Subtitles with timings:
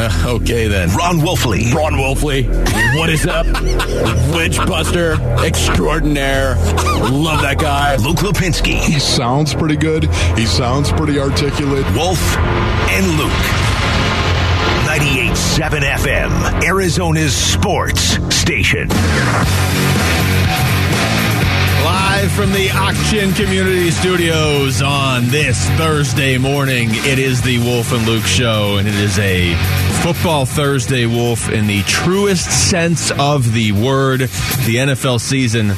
[0.00, 0.88] Uh, okay then.
[0.96, 1.72] Ron Wolfley.
[1.74, 2.48] Ron Wolfley.
[2.96, 3.44] What is up?
[4.34, 5.12] Witch Buster
[5.44, 6.54] extraordinaire.
[7.10, 7.96] Love that guy.
[7.96, 8.80] Luke Lapinski.
[8.80, 10.04] He sounds pretty good.
[10.36, 11.84] He sounds pretty articulate.
[11.94, 13.30] Wolf and Luke.
[14.90, 18.88] 98.7 FM, Arizona's sports station.
[21.84, 28.06] Live from the Auction Community Studios on this Thursday morning, it is the Wolf and
[28.06, 29.54] Luke Show, and it is a
[30.02, 34.20] football Thursday, Wolf, in the truest sense of the word.
[34.20, 35.70] The NFL season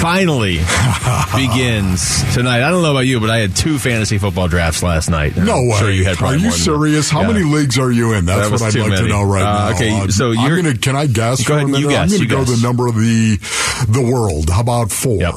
[0.00, 0.58] finally
[1.36, 2.62] begins tonight.
[2.62, 5.36] I don't know about you, but I had two fantasy football drafts last night.
[5.36, 5.78] No I'm way.
[5.78, 7.10] Sure you had are you serious?
[7.10, 7.28] How Yeah.
[7.32, 8.24] many leagues are you in?
[8.26, 9.02] That's That what I'd like many.
[9.02, 9.74] to know right Uh, now.
[9.76, 10.76] okay, Uh, so I'm you're- gonna.
[10.78, 11.44] Can I guess?
[11.44, 11.86] Go ahead, you minute?
[11.86, 12.60] I'm guess, going to go guess.
[12.60, 13.38] the number of the
[13.88, 14.50] the world.
[14.50, 15.16] How about four?
[15.20, 15.34] Yep.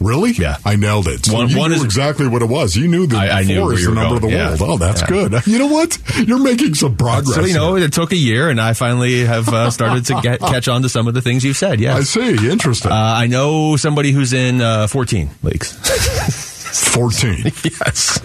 [0.00, 0.32] Really?
[0.32, 0.56] Yeah.
[0.64, 1.26] I nailed it.
[1.26, 2.74] So One- you one knew is- exactly what it was.
[2.74, 4.28] You knew that I- I knew four where is the number of the.
[4.30, 4.48] Yeah.
[4.56, 4.62] world.
[4.62, 5.06] Oh, that's Yeah.
[5.08, 5.42] good.
[5.46, 5.98] You know what?
[6.26, 7.34] You're making some progress.
[7.34, 10.40] So you know, it took a year, and I finally have uh, started to get,
[10.40, 11.80] catch on to some of the things you've said.
[11.80, 12.48] Yeah, I see.
[12.50, 12.90] Interesting.
[12.92, 15.76] Uh, I know somebody who's in uh, 14 leagues.
[16.72, 17.44] 14.
[17.64, 18.20] yes.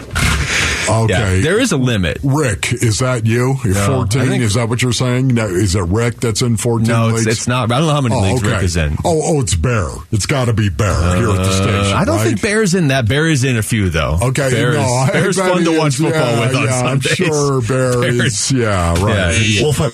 [0.88, 1.12] Okay.
[1.12, 2.18] Yeah, there is a limit.
[2.22, 3.56] Rick, is that you?
[3.64, 4.26] You're No, 14?
[4.28, 5.28] think- is that what you're saying?
[5.28, 7.26] No, is it Rick that's in 14 No, leagues?
[7.26, 7.72] it's, it's not.
[7.72, 8.52] I don't know how many Oh, leagues okay.
[8.54, 8.92] Rick is in.
[9.04, 9.88] Oh, oh, it's Bear.
[10.12, 11.92] It's got to be Bear here at the station.
[11.92, 12.24] Uh, I don't right?
[12.28, 13.08] think Bear's in that.
[13.08, 14.18] Bear is in a few, though.
[14.22, 15.96] Okay, Bear no, is, I Bear's fun to he watch is.
[16.00, 18.52] football yeah, with on yeah, I'm sure Bear Bear's- is.
[18.52, 19.34] Yeah, Yeah, right.
[19.34, 19.90] he- Wolf, I'm,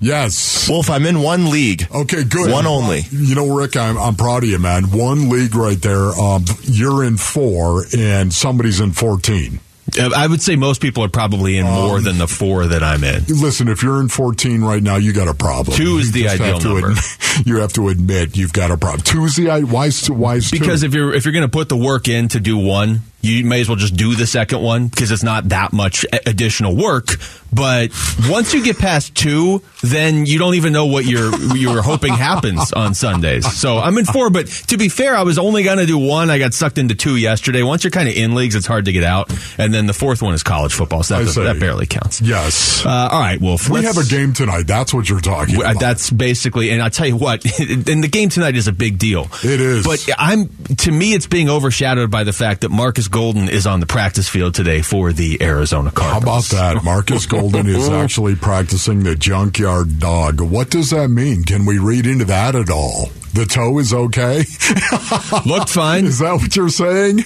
[0.00, 0.68] Yes.
[0.68, 1.86] Wolf, I'm in one league.
[1.94, 2.50] Okay, good.
[2.50, 3.02] One only.
[3.10, 4.84] You know, Rick, I'm, I'm proud of you, man.
[4.90, 6.08] One league right there.
[6.18, 9.60] Um, you're in four, and somebody's in 14.
[9.98, 12.82] Uh, I would say most people are probably in Um, more than the four that
[12.82, 13.24] I'm in.
[13.28, 15.76] Listen, if you're in 14 right now, you got a problem.
[15.76, 16.90] Two is You the ideal number.
[16.90, 17.04] admit-
[17.46, 19.02] you have to admit you've got a problem.
[19.02, 20.14] Two is the i- why is two?
[20.14, 20.60] Why is two?
[20.60, 23.44] Because if you're if you're going to put the work in to do one, you
[23.44, 27.16] may as well just do the second one because it's not that much additional work.
[27.52, 27.90] But
[28.28, 32.72] once you get past two, then you don't even know what you're you're hoping happens
[32.72, 33.50] on Sundays.
[33.56, 36.30] So I'm in four, but to be fair, I was only going to do one.
[36.30, 37.62] I got sucked into two yesterday.
[37.62, 39.32] Once you're kind of in leagues, it's hard to get out.
[39.58, 42.20] And then the fourth one is college football, so that, that barely counts.
[42.20, 43.68] yes, Uh, all right, Wolf.
[43.68, 44.66] we have a game tonight.
[44.66, 45.80] That's what you're talking uh, about.
[45.80, 49.28] That's basically, and I tell you what, and the game tonight is a big deal.
[49.42, 49.84] It is.
[49.84, 53.80] but I'm to me, it's being overshadowed by the fact that Markus Golden is on
[53.80, 56.52] the practice field today for the Arizona Cardinals.
[56.52, 56.84] How about that?
[56.84, 60.40] Markus Golden is actually practicing the junkyard dog.
[60.40, 61.42] What does that mean?
[61.42, 63.10] Can we read into that at all?
[63.32, 64.38] The toe is okay?
[65.46, 66.04] Looked fine.
[66.04, 67.18] Is that what you're saying?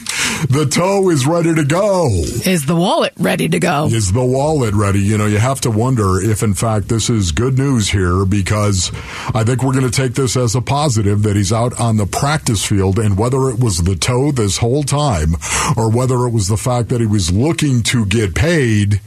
[0.50, 2.08] The toe is ready to go.
[2.44, 3.86] Is the wallet ready to go?
[3.86, 5.00] Is the wallet ready?
[5.00, 8.92] You know, you have to wonder if, in fact, this is good news here because
[9.34, 12.06] I think we're going to take this as a positive that he's out on the
[12.06, 15.36] practice field and whether it was the toe this whole time
[15.76, 19.00] or whether it was the fact that he was looking to get paid,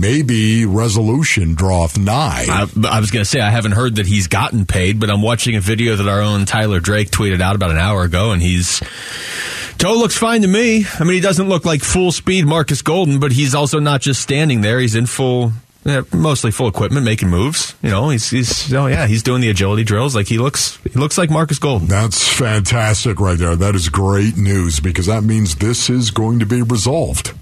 [0.00, 2.46] maybe resolution draweth nigh.
[2.48, 5.22] I, I was going to say I haven't heard that he's gotten paid, but I'm
[5.22, 8.42] watching a video that our own Tyler Drake tweeted out about an hour ago, and
[8.42, 8.80] he's
[9.78, 10.84] toe looks fine to me.
[10.98, 14.20] I mean, he doesn't look like full speed Markus Golden, but he's also not just
[14.20, 15.52] standing there; he's in full.
[15.84, 17.76] Yeah, mostly full equipment, making moves.
[17.80, 20.16] You know, he's he's oh yeah, he's doing the agility drills.
[20.16, 21.86] Like he looks he looks like Markus Golden.
[21.86, 23.54] That's fantastic right there.
[23.54, 27.34] That is great news because that means this is going to be resolved.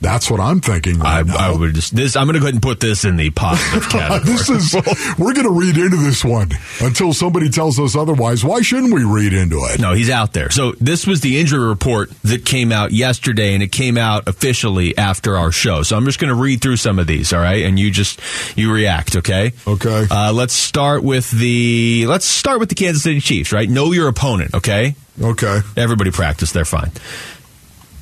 [0.00, 1.36] That's what I'm thinking I, right now.
[1.36, 2.14] I would just this.
[2.16, 4.32] I'm going to go ahead and put this in the positive category.
[4.32, 4.74] this is
[5.18, 6.50] we're going to read into this one
[6.80, 8.44] until somebody tells us otherwise.
[8.44, 9.80] Why shouldn't we read into it?
[9.80, 10.50] No, he's out there.
[10.50, 14.96] So this was the injury report that came out yesterday, and it came out officially
[14.96, 15.82] after our show.
[15.82, 17.64] So I'm just going to read through some of these, all right?
[17.64, 18.20] And you just
[18.56, 19.52] you react, okay?
[19.66, 20.06] Okay.
[20.10, 23.68] Uh, let's start with the let's start with the Kansas City Chiefs, right?
[23.68, 24.94] Know your opponent, okay?
[25.20, 25.60] Okay.
[25.76, 26.92] Everybody practice; they're fine.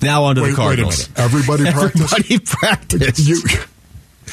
[0.02, 1.08] Now on to Wait, the wait a Cardinals.
[1.08, 1.20] minute.
[1.20, 1.66] Everybody.
[1.68, 3.26] Everybody practice.
[3.26, 3.40] You,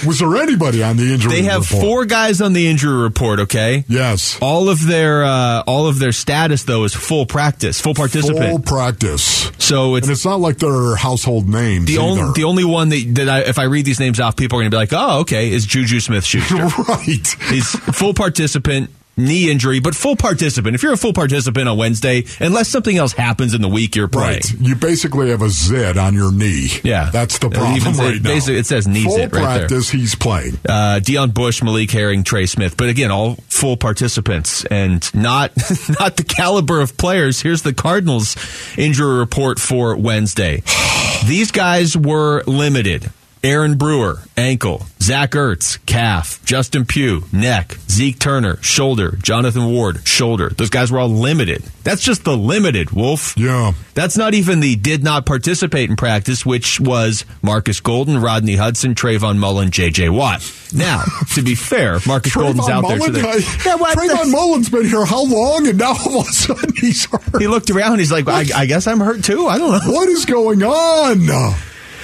[0.07, 1.31] was there anybody on the injury report?
[1.35, 1.81] they have report?
[1.83, 3.85] four guys on the injury report, okay?
[3.87, 4.39] Yes.
[4.41, 8.49] All of their uh, all of their status though is full practice, full participant.
[8.49, 9.51] Full practice.
[9.59, 13.05] so it's And it's not like they're household names The only the only one that,
[13.15, 15.19] that I, if I read these names off, people are going to be like, "Oh,
[15.21, 16.55] okay," is Juju Smith Schuster.
[16.89, 17.27] right.
[17.49, 20.75] He's full participant, knee injury, but full participant.
[20.75, 24.07] If you're a full participant on Wednesday, unless something else happens in the week, you're
[24.07, 24.41] playing.
[24.43, 24.53] Right.
[24.59, 26.69] You basically have a zit on your knee.
[26.83, 27.09] Yeah.
[27.11, 28.29] That's the It problem right now.
[28.29, 29.81] basically it says knee Full zit right there.
[29.81, 30.53] he's playing.
[30.67, 35.51] Uh, Deon Bush, Malik Herring, Trey Smith, but again, all full participants and not
[35.99, 37.41] not the caliber of players.
[37.41, 38.35] Here's the Cardinals
[38.77, 40.63] injury report for Wednesday.
[41.25, 43.11] These guys were limited.
[43.43, 44.85] Aaron Brewer, ankle.
[45.03, 46.39] Zach Ertz, calf.
[46.45, 47.77] Justin Pugh, neck.
[47.89, 49.17] Zeke Turner, shoulder.
[49.21, 50.47] Jonathan Ward, shoulder.
[50.49, 51.61] Those guys were all limited.
[51.83, 53.33] That's just the limited, Wolf.
[53.37, 53.73] Yeah.
[53.95, 58.95] That's not even the did not participate in practice, which was Markus Golden, Rodney Hudson,
[58.95, 60.07] Trayvon Mullen, J.J.
[60.07, 60.49] Watt.
[60.73, 61.03] Now,
[61.35, 63.27] to be fair, Markus Golden's out there Mullen, today.
[63.29, 63.97] I- Yeah, what?
[63.97, 67.41] Trayvon Mullen's been here how long, and now all of a sudden he's hurt.
[67.41, 67.99] He looked around.
[67.99, 69.47] He's like, I, I guess I'm hurt too.
[69.47, 69.91] I don't know.
[69.91, 71.27] What is going on?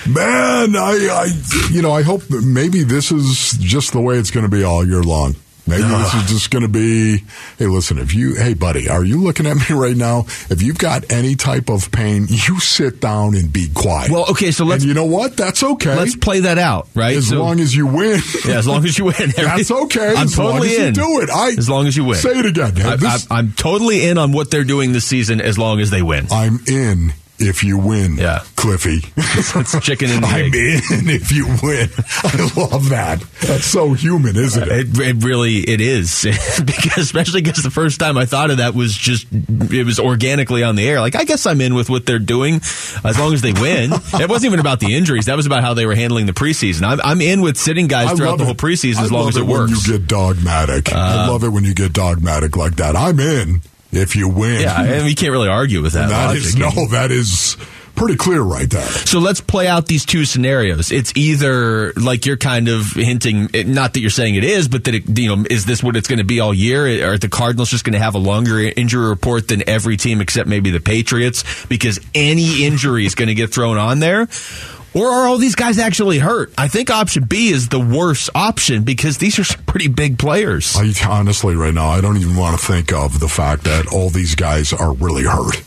[0.07, 1.28] Man, I, I,
[1.72, 4.63] you know, I hope that maybe this is just the way it's going to be
[4.63, 5.36] all year long.
[5.68, 7.18] Maybe this is just going to be,
[7.60, 10.22] hey, listen, if you, hey, buddy, are you looking at me right now?
[10.50, 14.10] If you've got any type of pain, you sit down and be quiet.
[14.10, 15.38] Well, okay, so let's and you know what?
[15.38, 15.96] That's okay.
[15.96, 17.16] let's play that out, right?
[17.18, 18.19] as So- long as you win.
[18.48, 20.10] yeah, as long as you win, That's okay.
[20.16, 20.86] I'm as totally long as in.
[20.88, 21.30] you do it.
[21.30, 22.16] I, as long as you win.
[22.18, 22.74] Say it again.
[23.06, 26.25] I, I'm totally in on what they're doing this season, as long as they win.
[26.31, 28.44] I'm in if you win, Yeah.
[28.56, 29.02] Cliffy.
[29.40, 31.90] It's chicken and the I'm in if you win.
[32.24, 33.22] I love that.
[33.42, 34.70] That's so human, isn't it?
[34.70, 36.24] It, it really it is
[36.66, 40.64] because especially because the first time I thought of that was just it was organically
[40.64, 41.00] on the air.
[41.00, 43.92] Like I guess I'm in with what they're doing as long as they win.
[44.14, 45.26] it wasn't even about the injuries.
[45.28, 46.84] That was about how they were handling the preseason.
[46.84, 48.48] I'm, I'm in with sitting guys throughout the it.
[48.48, 49.88] whole preseason as long as it, when works.
[49.88, 50.92] Uh, you get dogmatic.
[50.94, 52.96] I love it when you get dogmatic like that.
[52.96, 54.62] I'm in if you win.
[54.62, 56.10] yeah, and you can't really argue with that.
[56.10, 56.44] that logic.
[56.44, 57.58] is no, that is
[58.00, 58.82] pretty clear right there.
[58.82, 60.90] So let's play out these two scenarios.
[60.90, 64.96] It's either like you're kind of hinting, not that you're saying it is, but that
[64.96, 67.12] it, you know, is this what it's going to be all year?
[67.12, 70.48] Are the Cardinals just going to have a longer injury report than every team except
[70.48, 74.28] maybe the Patriots because any injury is going to get thrown on there?
[74.94, 76.52] Or are all these guys actually hurt?
[76.58, 80.76] I think option B is the worst option because these are some pretty big players.
[80.76, 84.10] I honestly, right now, I don't even want to think of the fact that all
[84.10, 85.64] these guys are really hurt.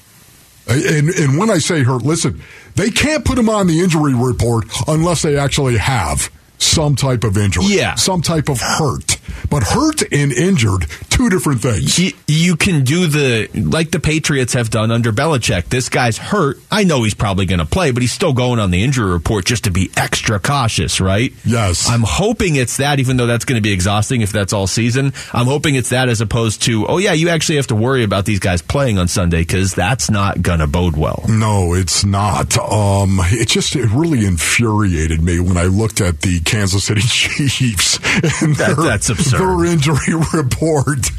[0.68, 2.40] And, and when I say hurt, listen,
[2.76, 7.36] they can't put them on the injury report unless they actually have some type of
[7.36, 7.94] injury, Yeah.
[7.96, 9.18] some type of hurt.
[9.52, 11.98] But hurt and injured, two different things.
[11.98, 15.66] you, you can do the like the Patriots have done under Belichick.
[15.66, 16.58] This guy's hurt.
[16.70, 19.44] I know he's probably going to play, but he's still going on the injury report
[19.44, 21.34] just to be extra cautious, right?
[21.44, 21.86] Yes.
[21.86, 25.12] I'm hoping it's that, even though that's going to be exhausting if that's all season.
[25.34, 28.24] I'm hoping it's that as opposed to, oh yeah, you actually have to worry about
[28.24, 31.26] these guys playing on Sunday because that's not going to bode well.
[31.28, 32.56] No, it's not.
[32.56, 37.98] Um, it just it really infuriated me when I looked at the Kansas City Chiefs
[38.42, 39.41] and That- their, that's absurd.
[39.64, 41.10] Injury report.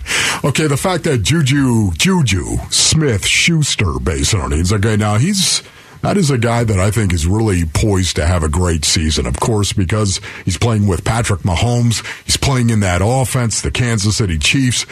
[0.43, 4.95] Okay, the fact that Juju Juju Smith Schuster, based on he's okay.
[4.95, 5.63] Now he's
[6.01, 9.25] that is a guy that I think is really poised to have a great season.
[9.25, 14.17] Of course, because he's playing with Patrick Mahomes, he's playing in that offense, the Kansas
[14.17, 14.85] City Chiefs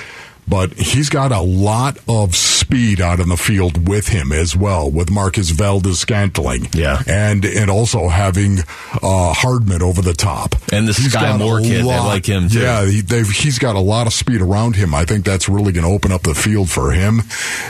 [0.47, 4.89] but he's got a lot of speed out in the field with him as well,
[4.89, 6.67] with Marquez Valdes Scantling.
[6.73, 7.01] Yeah.
[7.07, 8.59] And and also having
[9.01, 10.55] uh, Hardman over the top.
[10.73, 12.59] And the He's Skyy Moore kid, lot- like him, too.
[12.59, 14.93] Yeah, he, they've, he's got a lot of speed around him.
[14.93, 17.21] I think that's really going to open up the field for him.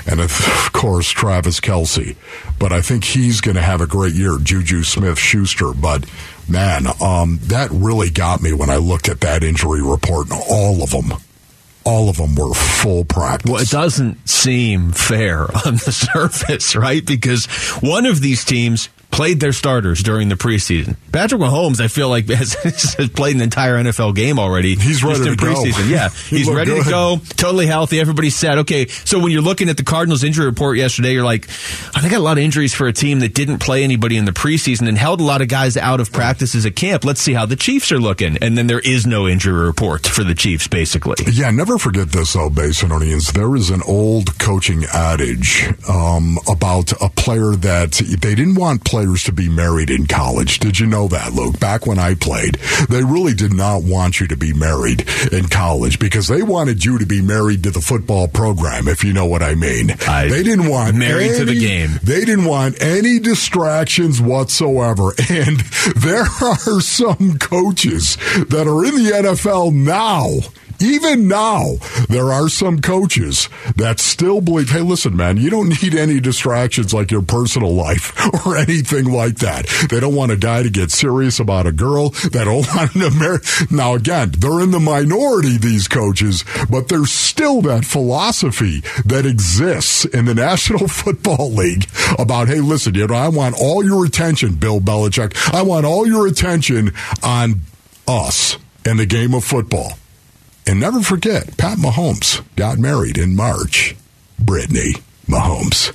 [0.08, 2.16] And of of course, Travis Kelce.
[2.60, 5.74] But I think he's going to have a great year, Juju Smith Schuster.
[5.74, 6.06] But
[6.48, 10.84] man, um, that really got me when I looked at that injury report and all
[10.84, 11.14] of them.
[11.84, 13.52] All of them were full practice.
[13.52, 17.06] Well, it doesn't seem fair on the surface, right?
[17.06, 17.46] Because
[17.82, 20.96] one of these teams played their starters during the preseason.
[21.12, 24.76] Patrick Mahomes, I feel like, has, has played an entire NFL game already.
[24.76, 25.54] He's ready just in to go.
[25.54, 25.90] preseason.
[25.90, 26.84] Yeah, He he's ready good.
[26.86, 28.00] to go, totally healthy.
[28.00, 28.60] Everybody's set.
[28.60, 31.50] Okay, so when you're looking at the Cardinals injury report yesterday, you're like,
[31.96, 34.26] I think got a lot of injuries for a team that didn't play anybody in
[34.26, 37.04] the preseason and held a lot of guys out of practices at camp.
[37.06, 38.38] Let's see how the Chiefs are looking.
[38.42, 41.16] And then there is no injury report for the Chiefs, basically.
[41.32, 43.32] Yeah, never forget this though, Basinonians.
[43.34, 49.24] There is an old coaching adage um, about a player that they didn't want players
[49.24, 50.60] to be married in college.
[50.60, 51.60] Did you know that, Luke?
[51.60, 52.56] Back when I played,
[52.88, 57.00] they really did not want you to be married in college because they wanted you
[57.00, 59.96] to be married to the football program, if you know what I mean.
[60.08, 62.00] I- they didn't want married to the game.
[62.04, 65.14] They didn't want any distractions whatsoever.
[65.32, 65.60] And
[65.96, 68.18] there are some coaches
[68.50, 70.28] that are in the NFL now.
[70.82, 71.76] Even now,
[72.10, 76.94] there are some coaches that still believe, hey, listen, man, you don't need any distractions
[76.94, 78.14] like your personal life
[78.46, 79.68] or anything like that.
[79.90, 82.10] They don't want a guy to get serious about a girl.
[82.10, 83.40] They don't want to marry.
[83.70, 90.06] Now, again, they're in the minority, these coaches, but there's still that philosophy that exists
[90.06, 94.56] in the National Football League about, hey, listen, you know, I want all your attention,
[94.56, 95.54] Bill Belichick.
[95.54, 96.92] I want all your attention
[97.24, 97.62] on
[98.08, 99.94] us and the game of football.
[100.72, 103.94] And never forget, Pat Mahomes got married in March.
[104.40, 104.94] Brittany
[105.28, 105.92] Mahomes.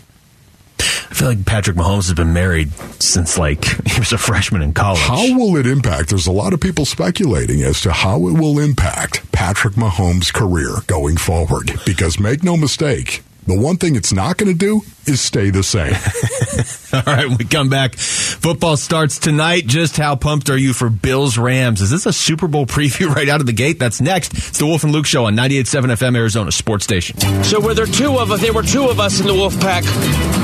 [0.78, 4.74] I feel like Patrick Mahomes has been married since like he was a freshman in
[4.74, 5.00] college.
[5.00, 6.10] How will it impact?
[6.10, 10.68] There's a lot of people speculating as to how it will impact Patrick Mahomes' career
[10.88, 11.72] going forward.
[11.86, 15.62] Because make no mistake, the one thing it's not going to do is stay the
[15.62, 15.94] same.
[17.06, 19.66] All right, when we come back, football starts tonight.
[19.66, 21.80] Just how pumped are you for Bills Rams?
[21.80, 23.78] Is this a Super Bowl preview right out of the gate?
[23.78, 24.34] That's next.
[24.34, 27.18] It's the Wolf and Luke Show on 98.7 FM Arizona Sports Station.
[27.44, 28.40] So were there two of us?
[28.40, 29.84] There were two of us in the wolf pack.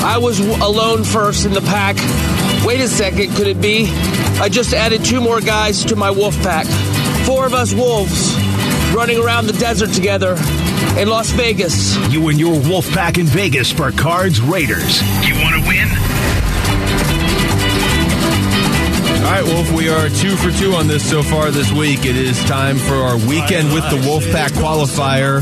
[0.04, 1.96] I was w- alone first in the pack.
[2.64, 3.86] Wait a second, could it be?
[4.40, 6.66] I just added two more guys to my wolf pack.
[7.26, 8.36] Four of us wolves
[8.94, 10.36] running around the desert together
[10.98, 11.96] in Las Vegas.
[12.12, 15.00] You and your wolf pack in Vegas for Cards Raiders.
[15.26, 16.41] You want to win?
[19.22, 22.04] All right, Wolf, we are two for two on this so far this week.
[22.04, 25.40] It is time for our weekend with the Wolfpack qualifier.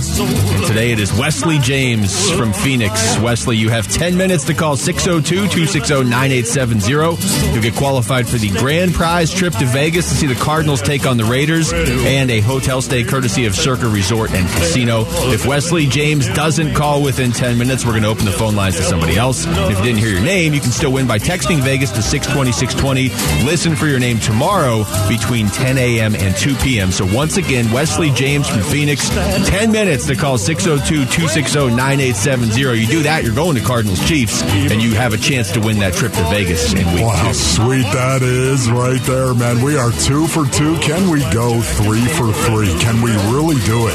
[0.66, 3.18] Today it is Wesley James from Phoenix.
[3.20, 7.52] Wesley, you have 10 minutes to call 602 260 9870.
[7.54, 11.06] You'll get qualified for the grand prize trip to Vegas to see the Cardinals take
[11.06, 15.04] on the Raiders and a hotel stay courtesy of Circa Resort and Casino.
[15.32, 18.76] If Wesley James doesn't call within 10 minutes, we're going to open the phone lines
[18.76, 19.46] to somebody else.
[19.46, 22.52] If you didn't hear your name, you can still win by texting Vegas to 620
[22.52, 23.08] 620.
[23.46, 26.14] Listen for your name tomorrow between 10 a.m.
[26.14, 26.90] and 2 p.m.
[26.90, 32.80] So once again, Wesley James from Phoenix, 10 minutes to call 602-260-9870.
[32.80, 35.78] You do that, you're going to Cardinals Chiefs, and you have a chance to win
[35.80, 39.62] that trip to Vegas in week Wow, how sweet that is right there, man.
[39.62, 40.76] We are two for two.
[40.78, 42.72] Can we go three for three?
[42.80, 43.94] Can we really do it?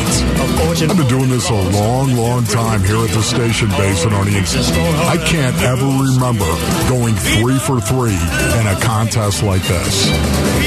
[0.89, 4.55] I've been doing this a long, long time here at the station, Basinonians.
[5.07, 6.45] I can't ever remember
[6.89, 8.15] going three for three
[8.59, 10.09] in a contest like this.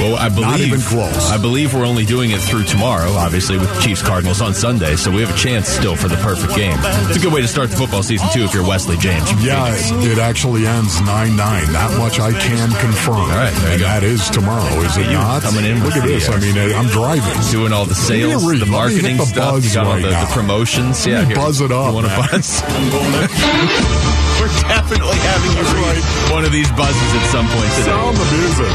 [0.00, 1.30] Well, I believe even close.
[1.30, 5.10] I believe we're only doing it through tomorrow, obviously with Chiefs Cardinals on Sunday, so
[5.10, 6.76] we have a chance still for the perfect game.
[7.10, 9.26] It's a good way to start the football season too if you're Wesley James.
[9.44, 11.72] Yeah, it actually ends 9 9.
[11.72, 13.16] That much I can confirm.
[13.16, 13.86] All right, and go.
[13.86, 15.42] that is tomorrow, is it not?
[15.42, 16.28] coming in Look at this.
[16.28, 17.24] uh, I mean, I'm driving.
[17.50, 18.60] doing all the sales, read.
[18.60, 19.54] the Let me hit marketing the stuff.
[19.56, 21.06] You buzz got all right the, the promotions.
[21.06, 21.36] Let Yeah, here.
[21.36, 22.62] buzz it up, You want to buzz?
[24.38, 27.90] We're definitely having you read one of these buzzes at some point today.
[27.90, 28.70] Sound the music.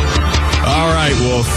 [0.65, 1.47] All right, Wolf.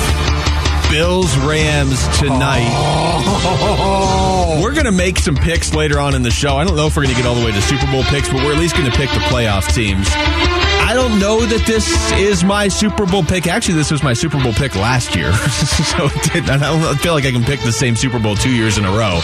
[0.91, 2.69] Bills Rams tonight.
[2.73, 6.57] Oh, We're going to make some picks later on in the show.
[6.57, 8.29] I don't know if we're going to get all the way to Super Bowl picks,
[8.29, 10.09] but we're at least going to pick the playoff teams.
[10.87, 13.49] I don't know that this is my Super Bowl pick.
[13.49, 15.33] Actually, this was my Super Bowl pick last year.
[15.35, 18.79] so did, I don't feel like I can pick the same Super Bowl two years
[18.79, 19.21] in a row.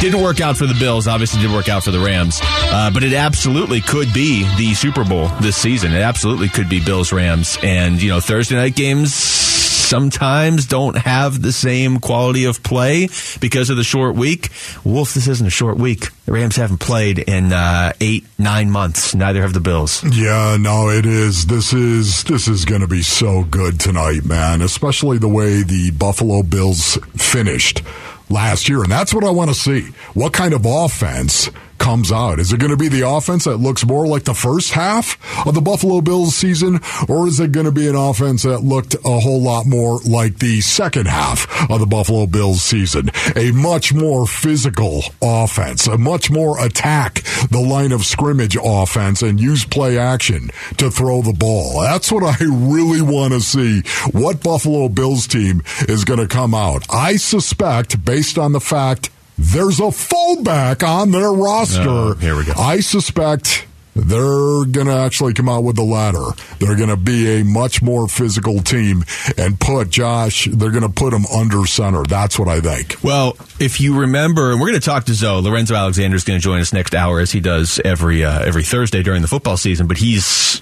[0.00, 1.08] Didn't work out for the Bills.
[1.08, 2.38] Obviously, did work out for the Rams.
[2.42, 5.94] Uh, but it absolutely could be the Super Bowl this season.
[5.94, 7.56] It absolutely could be Bills Rams.
[7.62, 9.45] And, you know, Thursday night games
[9.86, 13.08] sometimes don't have the same quality of play
[13.40, 14.50] because of the short week.
[14.84, 16.08] Wolf, this isn't a short week.
[16.26, 19.14] The Rams haven't played in uh, eight, nine months.
[19.14, 20.02] Neither have the Bills.
[20.04, 21.46] Yeah, no, it is.
[21.46, 24.60] This is this is going to be so good tonight, man.
[24.60, 27.82] Especially the way the Buffalo Bills finished
[28.28, 29.82] last year, and that's what I want to see.
[30.14, 32.38] What kind of offense comes out?
[32.38, 35.16] Is it going to be the offense that looks more like the first half
[35.46, 38.94] of the Buffalo Bills season, or is it going to be an offense that looked
[38.94, 43.10] a whole lot more like the second half of the Buffalo Bills season?
[43.34, 49.40] A much more physical offense, a much more attack the line of scrimmage offense and
[49.40, 51.80] use play action to throw the ball.
[51.80, 53.82] That's what I really want to see.
[54.12, 56.84] What Buffalo Bills team is going to come out?
[56.90, 61.88] I suspect, based on the fact there's a fullback on their roster.
[61.88, 62.52] Oh, here we go.
[62.56, 66.24] I suspect they're going to actually come out with the latter.
[66.58, 69.04] They're going to be a much more physical team
[69.38, 72.02] and put Josh, they're going to put him under center.
[72.02, 73.02] That's what I think.
[73.02, 75.40] Well, if you remember, and we're going to talk to Zoe.
[75.40, 78.64] Lorenzo Alexander is going to join us next hour as he does every uh, every
[78.64, 79.86] Thursday during the football season.
[79.86, 80.60] But he's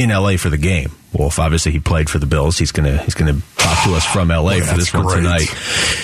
[0.00, 0.90] in LA for the game.
[1.12, 2.56] Wolf, obviously, he played for the Bills.
[2.56, 5.16] He's gonna he's gonna talk to us from LA for this one great.
[5.16, 5.54] tonight.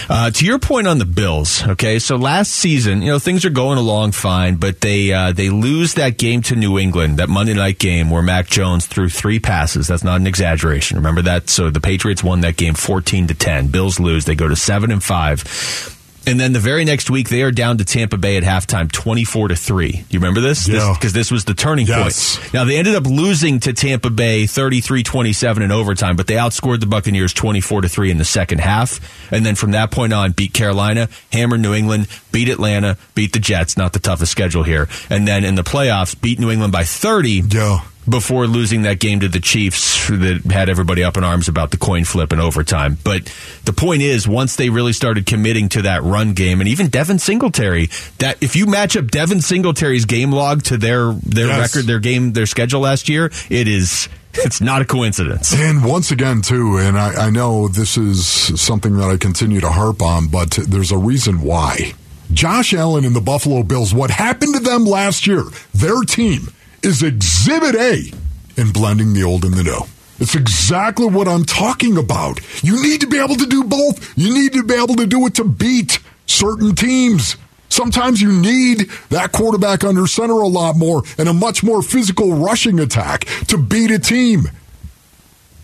[0.09, 2.01] Uh, to your point on the Bills, okay.
[2.01, 5.95] So last season, you know, things are going along fine, but they uh, they lose
[5.95, 9.87] that game to New England, that Monday night game where Mac Jones threw three passes.
[9.87, 10.97] That's not an exaggeration.
[10.97, 11.49] Remember that.
[11.49, 13.69] So the Patriots won that game fourteen to ten.
[13.69, 14.25] Bills lose.
[14.25, 15.96] They go to seven and five.
[16.29, 19.49] And then the very next week, they are down to Tampa Bay at halftime, twenty-four
[19.49, 19.93] to three.
[19.93, 20.67] Do you remember this?
[20.67, 20.93] Yeah.
[20.99, 22.37] Because this was the turning Yes.
[22.39, 22.53] point.
[22.53, 26.87] Now they ended up losing to Tampa Bay 33-27 in overtime, but they outscored the
[26.87, 28.99] Buccaneers 24 to 3 in the second half.
[29.33, 33.39] And then from that point on beat Carolina, hammered New England, beat Atlanta, beat the
[33.39, 34.89] Jets, not the toughest schedule here.
[35.09, 37.81] And then in the playoffs beat New England by 30 Yeah.
[38.09, 41.77] Before losing that game to the Chiefs that had everybody up in arms about the
[41.77, 42.99] coin flip and overtime.
[43.03, 43.33] But
[43.65, 47.19] the point is, once they really started committing to that run game, and even Devin
[47.19, 51.75] Singletary, that if you match up Devin Singletary's game log to their their Yes.
[51.75, 55.55] record, their game, their schedule last year, it is it's not a coincidence.
[55.55, 58.27] And once again, too, and I, I know this is
[58.61, 61.95] something that I continue to harp on, but there's a reason why.
[62.33, 66.49] Josh Allen and the Buffalo Bills, what happened to them last year, their team
[66.87, 68.13] is exhibit A
[68.57, 69.81] in blending the old and the new.
[70.21, 72.41] It's exactly what I'm talking about.
[72.63, 74.17] You need to be able to do both.
[74.17, 77.37] You need to be able to do it to beat certain teams.
[77.69, 82.35] Sometimes you need that quarterback under center a lot more and a much more physical
[82.35, 84.49] rushing attack to beat a team.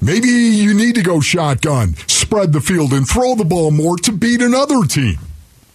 [0.02, 4.10] Maybe you need to go shotgun, spread the field, and throw the ball more to
[4.10, 5.18] beat another team.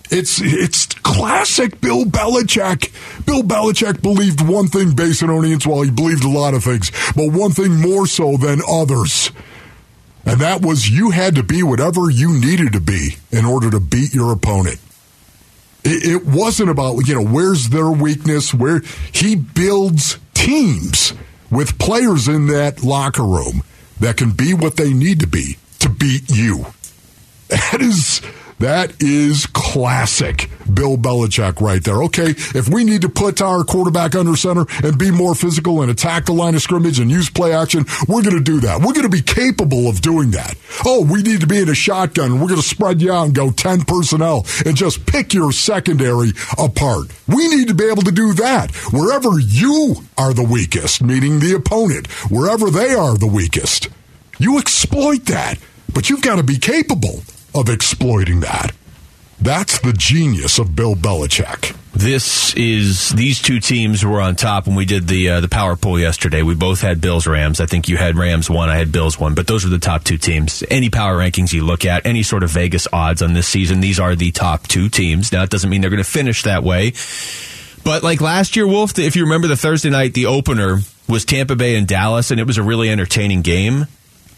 [0.09, 3.25] It's it's classic Bill Belichick.
[3.25, 7.51] Bill Belichick believed one thing, Basinonians, while he believed a lot of things, but one
[7.51, 9.31] thing more so than others.
[10.25, 13.79] And that was you had to be whatever you needed to be in order to
[13.79, 14.79] beat your opponent.
[15.83, 18.81] It, it wasn't about, you know, where's their weakness, where
[19.13, 21.13] he builds teams
[21.49, 23.63] with players in that locker room
[24.01, 26.65] that can be what they need to be to beat you.
[27.49, 28.21] That is
[28.59, 32.03] that is classic Bill Belichick right there.
[32.03, 35.91] Okay, if we need to put our quarterback under center and be more physical and
[35.91, 38.79] attack the line of scrimmage and use play action, we're going to do that.
[38.79, 40.55] We're going to be capable of doing that.
[40.85, 43.35] Oh, we need to be in a shotgun we're going to spread you out and
[43.35, 47.07] go 10 personnel and just pick your secondary apart.
[47.27, 51.55] We need to be able to do that wherever you are the weakest, meaning the
[51.55, 53.89] opponent, wherever they are the weakest.
[54.39, 55.57] You exploit that,
[55.93, 57.21] but you've got to be capable
[57.57, 58.71] of exploiting that.
[59.39, 61.75] That's the genius of Bill Belichick.
[61.93, 65.75] This is these two teams were on top when we did the uh, the power
[65.75, 66.43] poll yesterday.
[66.43, 67.59] We both had Bills Rams.
[67.59, 70.03] I think you had Rams one, I had Bills one, but those are the top
[70.03, 70.63] two teams.
[70.69, 73.99] Any power rankings you look at, any sort of Vegas odds on this season, these
[73.99, 75.31] are the top two teams.
[75.31, 76.93] Now it doesn't mean they're going to finish that way.
[77.83, 81.55] But like last year, Wolf, if you remember the Thursday night, the opener was Tampa
[81.55, 83.87] Bay and Dallas, and it was a really entertaining game.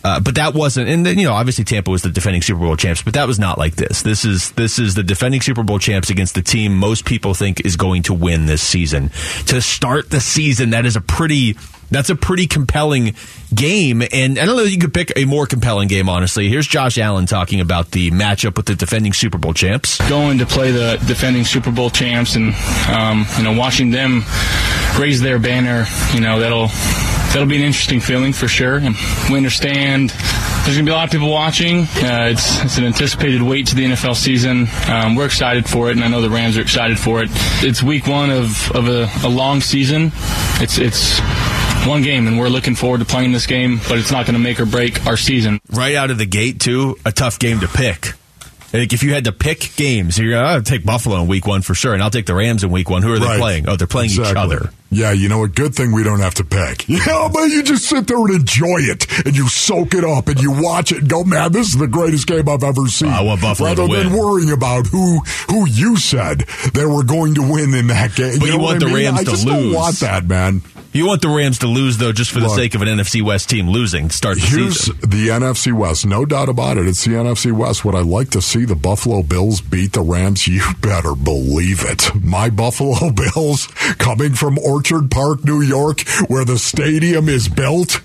[0.04, 2.78] Uh, but that wasn't, and then, you know, obviously Tampa was the defending Super Bowl
[2.78, 4.02] champs, but that was not like this.
[4.02, 7.66] This is this is the defending Super Bowl champs against the team most people think
[7.66, 9.10] is going to win this season.
[9.48, 11.58] To start the season, that is a pretty
[11.92, 13.16] that's a pretty compelling
[13.54, 16.10] game, and I don't know if you could pick a more compelling game.
[16.10, 19.98] Honestly, here's Josh Allen talking about the matchup with the defending Super Bowl champs.
[20.10, 22.54] going to play the defending Super Bowl champs and
[22.90, 24.24] um, you know watching them
[24.98, 26.68] raise their banner, you know that'll
[27.30, 28.78] that'll be an interesting feeling for sure.
[28.78, 28.96] And
[29.30, 31.82] we understand there's going to be a lot of people watching.
[31.84, 34.68] Uh, it's it's an anticipated wait to the NFL season.
[34.88, 37.30] Um, we're excited for it, and I know the Rams are excited for it.
[37.64, 40.12] It's week one of of a, a long season.
[40.62, 41.20] It's it's
[41.88, 44.40] one game, and we're looking forward to playing this game, but it's not going to
[44.40, 45.60] make or break our season.
[45.72, 48.14] right out of the gate too a tough game to pick
[48.72, 51.64] like if you had to pick games you're gonna I'll take buffalo in week one
[51.64, 53.40] for sure and i'll take the rams in week one who are they Right.
[53.40, 56.36] playing oh they're playing each other Yeah, you know, a good thing we don't have
[56.36, 56.88] to pick.
[56.90, 60.40] Yeah, but you just sit there and enjoy it, and you soak it up, and
[60.42, 63.10] you watch it and go, man, this is the greatest game I've ever seen.
[63.10, 66.40] I want Buffalo Rather to than worrying about who who you said
[66.74, 68.40] they were going to win in that game.
[68.40, 69.06] But you know want what I the mean?
[69.06, 69.56] Rams I to just lose.
[69.64, 70.62] don't want that, man.
[70.92, 72.58] You want the rams to lose though just for the Look.
[72.58, 76.06] sake of an nfc west team losing start the Here's season the NFC West.
[76.06, 76.88] No doubt about it.
[76.88, 77.84] It's the NFC West.
[77.86, 80.48] Would I like to see the Buffalo Bills beat the Rams?
[80.48, 82.12] You better believe it.
[82.24, 88.02] My Buffalo Bills coming from Orchard Park, New York, where the stadium is built.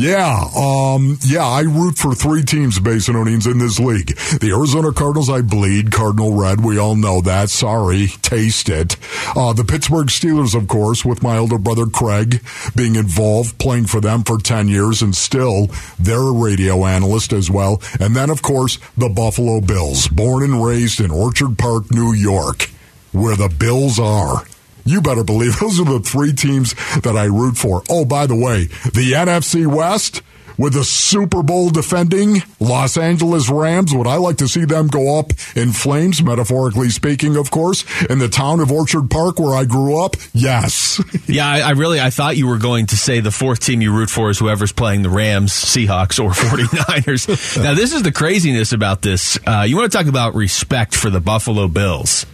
[0.00, 4.16] Yeah, um, yeah, I root for three teams, Basinonians, in this league.
[4.40, 5.92] The Arizona Cardinals, I bleed.
[5.92, 7.50] Cardinal Red, we all know that.
[7.50, 8.96] Sorry, taste it.
[9.36, 12.42] Uh, the Pittsburgh Steelers, of course, with my older brother Craig
[12.74, 15.66] being involved, playing for them for 10 years, and still
[15.98, 17.82] they're a radio analyst as well.
[18.00, 22.70] And then, of course, the Buffalo Bills, born and raised in Orchard Park, New York,
[23.12, 24.46] where the Bills are.
[24.84, 27.82] You better believe those are the three teams that I root for.
[27.88, 30.22] Oh, by the way, the NFC West
[30.60, 33.94] with the Super Bowl defending Los Angeles Rams.
[33.94, 38.18] Would I like to see them go up in flames, metaphorically speaking, of course, in
[38.18, 40.16] the town of Orchard Park where I grew up?
[40.34, 41.02] Yes.
[41.26, 43.92] yeah I, I really i thought you were going to say the fourth team you
[43.92, 48.72] root for is whoever's playing the rams seahawks or 49ers now this is the craziness
[48.72, 52.26] about this uh, you want to talk about respect for the buffalo bills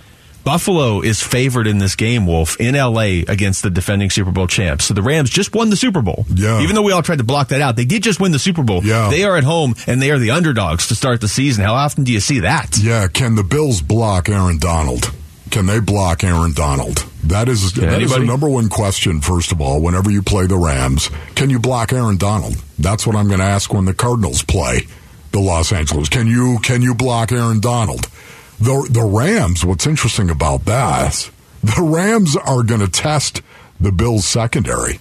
[0.46, 4.84] Buffalo is favored in this game, Wolf, in LA against the defending Super Bowl champs.
[4.84, 6.24] So the Rams just won the Super Bowl.
[6.32, 6.60] Yeah.
[6.60, 8.62] Even though we all tried to block that out, they did just win the Super
[8.62, 8.84] Bowl.
[8.84, 9.10] Yeah.
[9.10, 11.64] They are at home and they are the underdogs to start the season.
[11.64, 12.78] How often do you see that?
[12.78, 15.12] yeah, can the Bills block Aaron Donald?
[15.50, 17.04] Can they block Aaron Donald?
[17.24, 18.20] That is that is anybody?
[18.20, 19.20] the number one question.
[19.20, 22.54] First of all, whenever you play the Rams, can you block Aaron Donald?
[22.78, 24.86] That's what I'm going to ask when the Cardinals play
[25.32, 26.08] the Los Angeles.
[26.08, 28.08] Can you can you block Aaron Donald?
[28.58, 29.64] The the Rams.
[29.64, 31.30] What's interesting about that?
[31.62, 33.42] The Rams are going to test
[33.80, 35.00] the Bills secondary.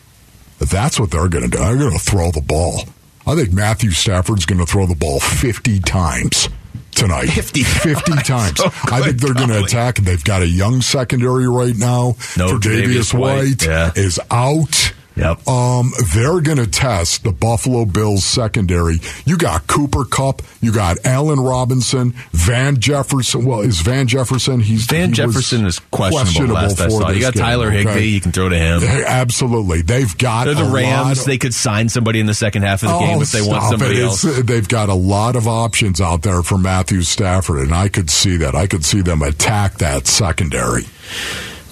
[0.60, 1.58] That's what they're going to do.
[1.58, 2.82] They're going to throw the ball.
[3.28, 6.48] I think Matthew Stafford's going to throw the ball 50 times
[6.92, 7.28] tonight.
[7.28, 8.60] 50 50 times.
[8.60, 9.98] Oh, I think they're going to attack.
[9.98, 12.16] They've got a young secondary right now.
[12.38, 13.92] No Tre'Davious White, White yeah.
[13.96, 14.94] is out.
[15.16, 15.48] Yep.
[15.48, 19.00] Um, they're going to test the Buffalo Bills secondary.
[19.26, 20.42] You got Cooper Kupp.
[20.62, 23.46] You got Allen Robinson, Van Jefferson.
[23.46, 24.60] Well, is Van Jefferson?
[24.60, 26.54] He's Van he Jefferson is questionable.
[26.56, 27.14] last I for.
[27.14, 27.78] You got game, Tyler okay?
[27.84, 28.08] Higbee.
[28.10, 28.82] You can throw to him.
[28.82, 29.82] They- absolutely.
[29.84, 31.20] They've got They're the a Rams.
[31.20, 33.42] lot- They could sign somebody in the second half of the game Oh, if they
[33.42, 34.04] want somebody it.
[34.04, 34.24] else.
[34.26, 38.10] It's- They've got a lot of options out there for Matthew Stafford, and I could
[38.10, 38.54] see that.
[38.56, 40.86] I could see them attack that secondary.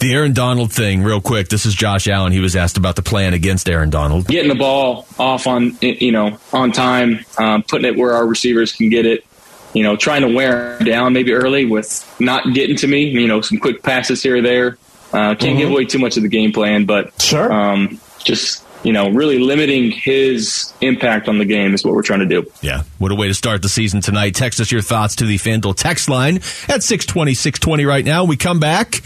[0.03, 1.47] The Aaron Donald thing, real quick.
[1.47, 2.33] This is Josh Allen.
[2.33, 4.27] He was asked about the plan against Aaron Donald.
[4.27, 8.73] getting the ball off on you know on time, um, putting it where our receivers
[8.73, 9.25] can get it.
[9.73, 13.05] You know, trying to wear him down maybe early with not getting to me.
[13.05, 14.77] You know, some quick passes here or there.
[15.13, 17.49] Uh, can't give away too much of the game plan, but Sure.
[17.53, 22.19] um, just you know, really limiting his impact on the game is what we're trying
[22.19, 22.45] to do.
[22.61, 22.83] Yeah.
[22.97, 24.35] What a way to start the season tonight.
[24.35, 28.25] Text us your thoughts to the FanDuel text line at 620, 620 right now.
[28.25, 29.01] We come back.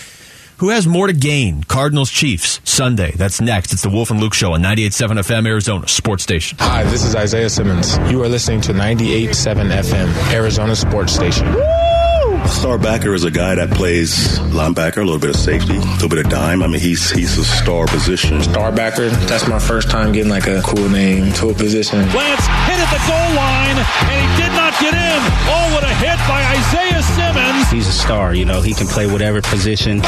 [0.59, 1.63] Who has more to gain?
[1.63, 3.11] Cardinals Chiefs Sunday.
[3.11, 3.73] That's next.
[3.73, 6.57] It's the Wolf and Luke Show on 98.7 FM Arizona Sports Station.
[6.59, 7.95] Hi, this is Isaiah Simmons.
[8.09, 11.47] You are listening to 98.7 FM, Arizona Sports Station.
[11.47, 15.79] A star backer is a guy that plays linebacker, a little bit of safety, a
[15.79, 16.63] little bit of dime.
[16.63, 18.39] I mean, he's he's a star position.
[18.39, 21.99] Starbacker, that's my first time getting like a cool name to a position.
[21.99, 25.21] Lance hit at the goal line, and he did not get in.
[25.50, 27.69] Oh, what a hit by Isaiah Simmons.
[27.69, 30.02] He's a star, you know, he can play whatever position.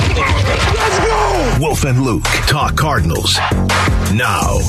[1.59, 3.37] Wolf and Luke talk Cardinals
[4.13, 4.59] now.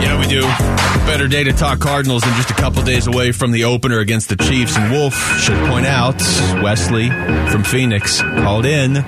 [0.00, 0.42] Yeah, we do.
[1.06, 4.28] Better day to talk Cardinals than just a couple days away from the opener against
[4.28, 4.76] the Chiefs.
[4.76, 6.16] And Wolf should point out
[6.62, 7.08] Wesley
[7.50, 9.02] from Phoenix called in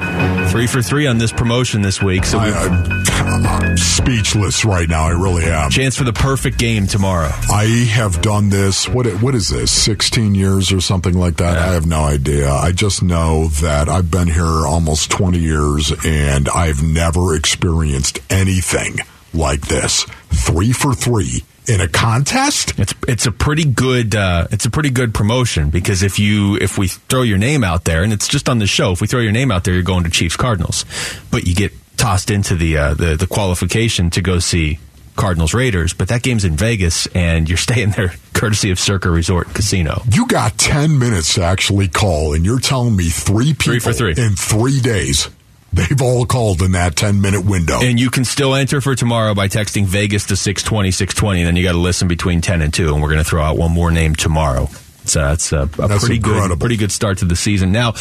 [0.49, 2.25] three for three on this promotion this week.
[2.25, 5.05] So I, I'm speechless right now.
[5.05, 5.71] I really am.
[5.71, 7.31] chance for the perfect game tomorrow.
[7.51, 8.89] I have done this.
[8.89, 9.71] What what is this?
[9.71, 11.59] Sixteen years or something like that?
[11.59, 12.51] I have no idea.
[12.51, 18.99] I just know that I've been here almost twenty years, and I've never experienced anything
[19.33, 20.05] like this.
[20.29, 22.79] Three for three in a contest.
[22.79, 26.77] It's it's a pretty good uh, it's a pretty good promotion because if you if
[26.77, 29.21] we throw your name out there and it's just on the show if we throw
[29.21, 30.85] your name out there you're going to Chiefs Cardinals,
[31.31, 34.79] but you get tossed into the uh, the the qualification to go see
[35.17, 39.55] Cardinals Raiders, but that game's in Vegas and you're staying there courtesy of Circa Resort
[39.55, 40.03] Casino.
[40.13, 43.93] You got ten minutes to actually call, and you're telling me three people Three for
[43.95, 44.15] three.
[44.23, 45.31] in three days.
[45.73, 47.79] They've all called in that ten minute window.
[47.81, 51.57] And you can still enter for tomorrow by texting Vegas to 620 620 and then
[51.57, 53.71] you got to listen between 10 and 2 and we're going to throw out one
[53.71, 54.67] more name tomorrow.
[55.05, 57.71] So that's a, a That's pretty good pretty good start to the season.
[57.73, 57.93] Now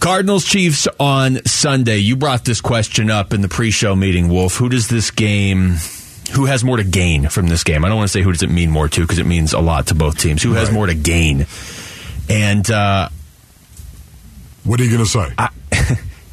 [0.00, 1.96] Cardinals Chiefs on Sunday.
[1.98, 4.56] You brought this question up in the pre-show meeting, Wolf.
[4.56, 5.76] Who does this game
[6.34, 7.84] who has more to gain from this game?
[7.84, 9.60] I don't want to say who does it mean more to because it means a
[9.60, 10.42] lot to both teams.
[10.42, 10.74] Who has Right.
[10.74, 11.46] more to gain?
[12.28, 13.08] And uh
[14.64, 15.32] what are you going to say?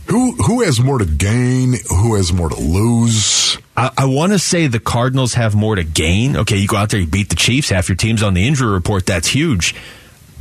[0.09, 1.75] Who who has more to gain?
[1.89, 3.57] Who has more to lose?
[3.77, 6.35] I, I want to say the Cardinals have more to gain.
[6.37, 8.71] Okay, you go out there, you beat the Chiefs, half your team's on the injury
[8.71, 9.05] report.
[9.05, 9.75] That's huge.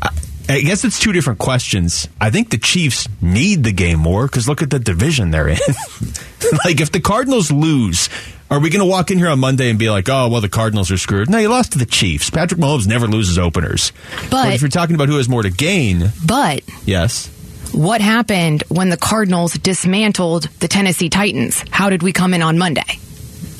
[0.02, 0.10] I,
[0.48, 2.08] I guess it's two different questions.
[2.20, 5.58] I think the Chiefs need the game more because look at the division they're in.
[6.64, 8.08] like, if the Cardinals lose,
[8.50, 10.48] are we going to walk in here on Monday and be like, oh, well, the
[10.48, 11.28] Cardinals are screwed?
[11.28, 12.30] No, you lost to the Chiefs.
[12.30, 13.92] Patrick Mahomes never loses openers.
[14.30, 17.30] But- if you're talking about who has more to gain, But yes.
[17.72, 21.64] What happened when the Cardinals dismantled the Tennessee Titans?
[21.70, 22.82] How did we come in on Monday?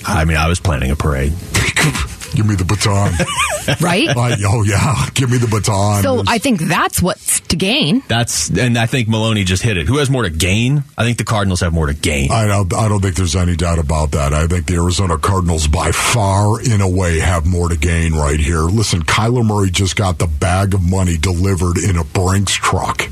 [0.07, 1.33] I mean, I was planning a parade.
[2.35, 3.13] Give me the baton.
[3.83, 4.07] Right?
[4.17, 6.03] Like, oh yeah, give me the baton.
[6.03, 8.03] so I think that's what's to gain.
[8.09, 9.87] That's and I think Maloney just hit it.
[9.87, 10.85] Who has more to gain?
[10.97, 12.33] I think the Cardinals have more to gain.
[12.33, 14.33] I don't, I don't think there's any doubt about that.
[14.33, 18.41] I think the Arizona Cardinals, by far, in a way, have more to gain right
[18.41, 18.61] here.
[18.63, 23.07] Listen, Kyler Murray just got the bag of money delivered in a Brinks truck.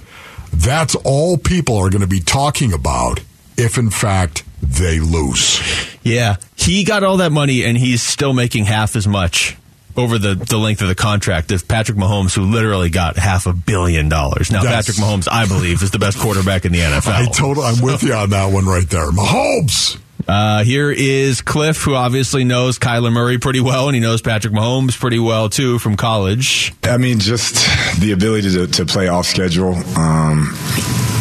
[0.56, 3.20] That's all people are going to be talking about
[3.56, 5.60] if, in fact, they lose.
[6.02, 9.56] Yeah, he got all that money and he's still making half as much
[9.96, 13.52] over the, the length of the contract as Patrick Mahomes, who literally got half a
[13.52, 14.50] billion dollars.
[14.50, 14.86] Now, Yes.
[14.86, 17.12] Patrick Mahomes, I believe, is the best quarterback in the NFL.
[17.12, 19.10] I told, I'm with you on that one right there.
[19.10, 19.98] Mahomes.
[20.28, 24.52] Uh, here is Cliff, who obviously knows Kyler Murray pretty well, and he knows Patrick
[24.52, 26.74] Mahomes pretty well too from college.
[26.82, 27.54] I mean, just
[28.00, 29.74] the ability to, to play off schedule.
[29.96, 30.52] Um,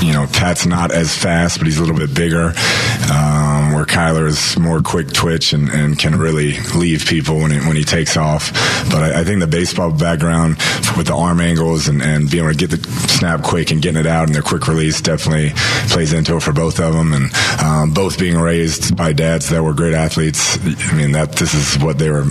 [0.02, 2.54] you know, Pat's not as fast, but he's a little bit bigger.
[3.12, 7.60] Um, where Kyler is more quick twitch and, and can really leave people when he,
[7.60, 8.52] when he takes off.
[8.90, 10.58] But I, I think the baseball background
[10.98, 14.00] with the arm angles and, and being able to get the snap quick and getting
[14.00, 15.52] it out and their quick release definitely
[15.90, 17.14] plays into it for both of them.
[17.14, 17.32] And
[17.62, 21.82] um, both being raised by dads that were great athletes, I mean, that this is
[21.84, 22.26] what they were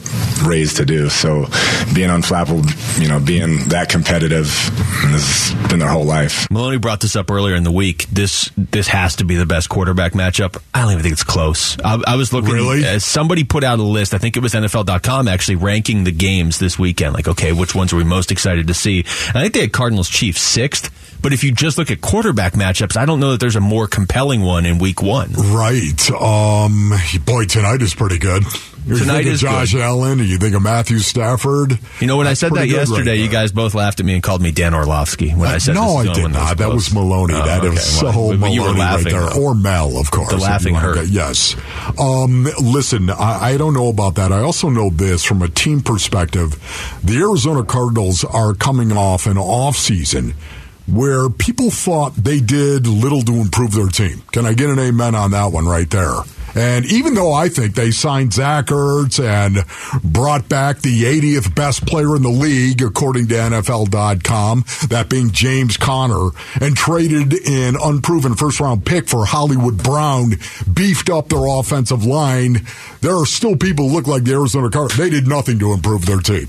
[0.45, 1.09] raised to do.
[1.09, 1.47] So
[1.95, 6.51] being unflappable, you know, being that competitive, has been their whole life.
[6.51, 8.07] Maloney brought this up earlier in the week.
[8.07, 10.61] This this has to be the best quarterback matchup.
[10.73, 11.79] I don't even think it's close.
[11.81, 12.53] I, I was looking.
[12.53, 12.85] Really?
[12.85, 14.15] Uh, somebody put out a list.
[14.15, 17.15] I think it was NFL.com actually ranking the games this weekend.
[17.15, 19.01] Like, okay, which ones are we most excited to see?
[19.29, 20.91] And I think they had Cardinals Chiefs sixth.
[21.23, 23.87] But if you just look at quarterback matchups, I don't know that there's a more
[23.87, 25.33] compelling one in Week One.
[25.33, 26.11] Right.
[26.11, 26.93] Um.
[27.25, 28.45] Boy, tonight is pretty good.
[28.87, 29.81] You Tonight think of is Josh good.
[29.81, 30.19] Allen.
[30.19, 31.79] You think of Matthew Stafford.
[32.01, 34.05] You know, when That's I said that good right yesterday, you guys both laughed at
[34.07, 36.57] me and called me Dan Orlovsky when I said no, I did that was not.
[36.59, 37.35] That was Maloney.
[37.35, 37.81] Oh, that is okay.
[37.81, 40.29] so Well, Maloney you were right there, or Mel, of course.
[40.31, 40.97] The laughing hurt.
[40.97, 41.57] get- Yes.
[41.99, 44.33] Um, listen, I, I don't know about that.
[44.33, 46.53] I also know this from a team perspective.
[47.03, 50.35] The Arizona Cardinals are coming off an off season
[50.87, 54.23] where people thought they did little to improve their team.
[54.33, 56.13] Can I get an amen on that one right there?
[56.55, 59.65] And even though I think they signed Zach Ertz and
[60.05, 65.77] brought back the 80th best player in the league, according to NFL.com, that being James
[65.77, 70.35] Conner, and traded an unproven first round pick for Hollywood Brown,
[70.73, 72.67] beefed up their offensive line,
[73.01, 74.97] there are still people who look like the Arizona Cardinals.
[74.97, 76.47] They did nothing to improve their team.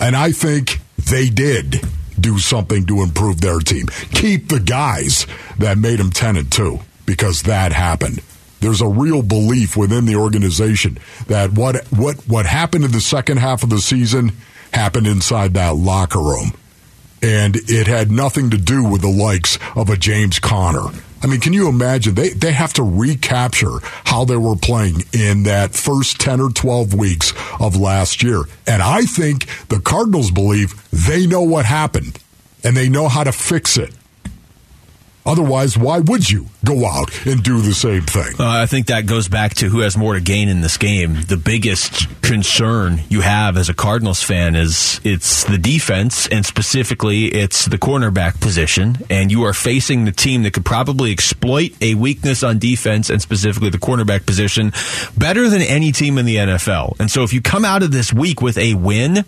[0.00, 1.80] And I think they did
[2.18, 3.86] do something to improve their team.
[4.12, 5.26] Keep the guys
[5.58, 8.22] that made them 10 and 2 because that happened.
[8.62, 13.38] There's a real belief within the organization that what what what happened in the second
[13.38, 14.32] half of the season
[14.72, 16.52] happened inside that locker room.
[17.20, 20.88] And it had nothing to do with the likes of a James Conner.
[21.22, 22.14] I mean, can you imagine?
[22.14, 26.94] They they have to recapture how they were playing in that first 10 or 12
[26.94, 28.42] weeks of last year.
[28.66, 32.18] And I think the Cardinals believe they know what happened
[32.64, 33.94] and they know how to fix it.
[35.24, 38.34] Otherwise, why would you go out and do the same thing?
[38.40, 41.14] Uh, I think that goes back to who has more to gain in this game.
[41.28, 47.26] The biggest concern you have as a Cardinals fan is it's the defense, and specifically
[47.26, 48.98] it's the cornerback position.
[49.10, 53.22] And you are facing the team that could probably exploit a weakness on defense, and
[53.22, 54.72] specifically the cornerback position,
[55.16, 56.98] better than any team in the NFL.
[56.98, 59.24] And so if you come out of this week with a win,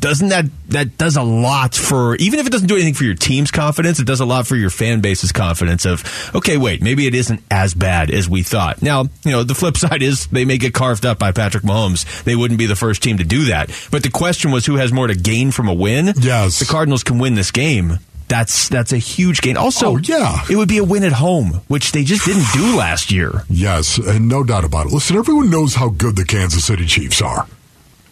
[0.00, 3.14] doesn't that that does a lot for even if it doesn't do anything for your
[3.14, 6.04] team's confidence it does a lot for your fan base's confidence of
[6.34, 8.82] okay wait maybe it isn't as bad as we thought.
[8.82, 12.24] Now you know the flip side is they may get carved up by Patrick Mahomes.
[12.24, 13.70] They wouldn't be the first team to do that.
[13.90, 16.12] But the question was who has more to gain from a win?
[16.18, 16.58] Yes.
[16.58, 17.98] The Cardinals can win this game.
[18.28, 19.56] That's that's a huge gain.
[19.56, 20.44] Also Oh, yeah.
[20.50, 23.44] it would be a win at home which they just didn't do last year.
[23.48, 24.92] Yes, and no doubt about it.
[24.92, 27.46] Listen, everyone knows how good the Kansas City Chiefs are.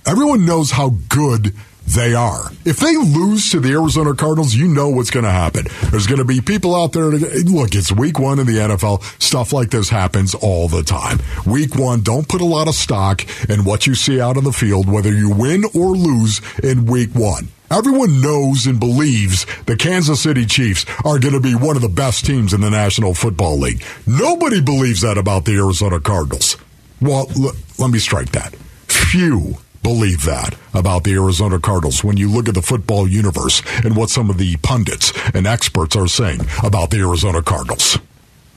[0.06, 1.54] Everyone knows how good
[1.86, 2.50] they are.
[2.64, 5.66] If they lose to the Arizona Cardinals, you know what's going to happen.
[5.90, 7.10] There's going to be people out there.
[7.10, 9.02] To, look, it's week one in the NFL.
[9.22, 11.18] Stuff like this happens all the time.
[11.46, 14.52] Week one, don't put a lot of stock in what you see out on the
[14.52, 17.48] field, whether you win or lose in week one.
[17.70, 21.88] Everyone knows and believes the Kansas City Chiefs are going to be one of the
[21.88, 23.82] best teams in the National Football League.
[24.06, 26.56] Nobody believes that about the Arizona Cardinals.
[27.00, 28.54] Well, l- let me strike that.
[28.86, 33.94] Few believe that about the Arizona Cardinals when you look at the football universe and
[33.94, 37.98] what some of the pundits and experts are saying about the Arizona Cardinals.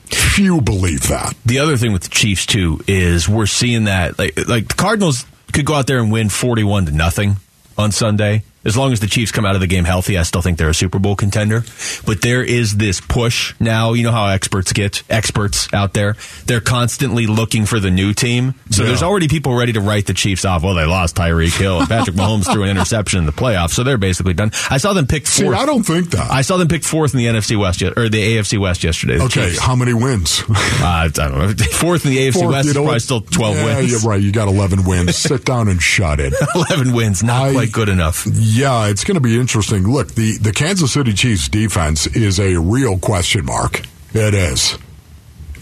[0.06, 1.36] Few believe that.
[1.46, 5.26] The other thing with the Chiefs too is we're seeing that like like the Cardinals
[5.52, 7.36] could go out there and win forty one to nothing
[7.78, 8.44] on Sunday.
[8.68, 10.70] As long as the Chiefs come out of the game healthy, I still think they're
[10.70, 11.64] a Super Bowl contender.
[12.06, 13.94] But there is this push now.
[13.94, 16.16] You know how experts get experts out there.
[16.46, 18.54] They're constantly looking for the new team.
[18.70, 18.90] So Yeah.
[18.90, 20.64] there's already people ready to write the Chiefs off.
[20.64, 23.84] Well, they lost Tyreek Hill and Patrick Mahomes threw an interception in the playoffs, so
[23.84, 24.52] they're basically done.
[24.70, 25.58] I saw them pick See, fourth.
[25.58, 26.30] I don't think that.
[26.30, 29.20] I saw them pick fourth in the NFC West or the AFC West yesterday.
[29.22, 29.60] Okay, Chiefs.
[29.60, 30.44] how many wins?
[30.78, 31.48] Uh, I don't know.
[31.72, 33.92] Fourth in the AFC Fourth, West you is know probably still 12 yeah, wins.
[33.92, 34.22] You're right.
[34.22, 35.16] You got 11 wins.
[35.16, 36.34] Sit down and shut it.
[36.56, 38.26] 11 wins, not I- quite good enough.
[38.32, 39.88] Yeah, it's going to be interesting.
[39.88, 43.82] Look, the, the Kansas City Chiefs defense is a real question mark.
[44.14, 44.78] It is.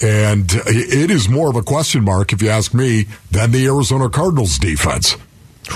[0.02, 4.10] And it is more of a question mark, if you ask me, than the Arizona
[4.10, 5.16] Cardinals defense.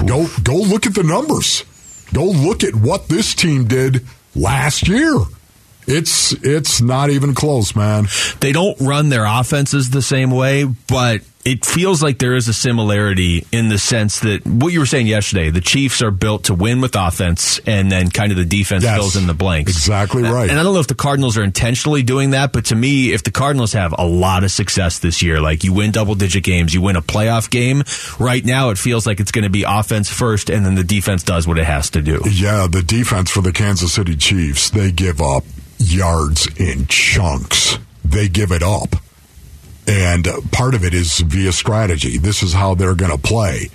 [0.06, 1.64] Go go look at the numbers.
[2.14, 4.06] Go look at what this team did
[4.36, 5.16] last year.
[5.90, 8.08] It's it's not even close, man.
[8.40, 12.54] They don't run their offenses the same way, but it feels like there is a
[12.54, 16.54] similarity in the sense that what you were saying yesterday, the Chiefs are built to
[16.54, 18.98] win with offense and then kind of the defense Yes.
[18.98, 19.72] fills in the blanks.
[19.72, 20.50] Exactly right.
[20.50, 23.24] And I don't know if the Cardinals are intentionally doing that, but to me, if
[23.24, 26.74] the Cardinals have a lot of success this year, like you win double digit games,
[26.74, 27.84] you win a playoff game,
[28.20, 31.24] right now it feels like it's going to be offense first and then the defense
[31.24, 32.22] does what it has to do.
[32.30, 35.46] Yeah, the defense for the Kansas City Chiefs, they give up
[35.80, 37.80] yards in chunks.
[38.06, 38.96] They give it up.
[39.88, 42.20] And part of it is via strategy.
[42.20, 43.70] This is how they're going to play.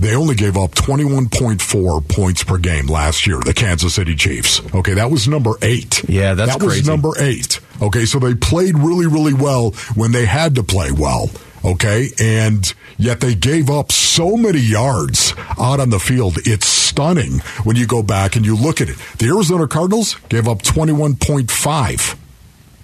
[0.00, 4.62] They only gave up 21.4 points per game last year, the Kansas City Chiefs.
[4.74, 6.02] Okay, that was number eight.
[6.08, 7.60] Yeah, that's That was number eight.
[7.82, 11.30] Okay, so they played really, really well when they had to play well.
[11.64, 16.38] Okay, and yet they gave up so many yards out on the field.
[16.46, 18.96] It's stunning when you go back and you look at it.
[19.18, 22.16] The Arizona Cardinals gave up 21.5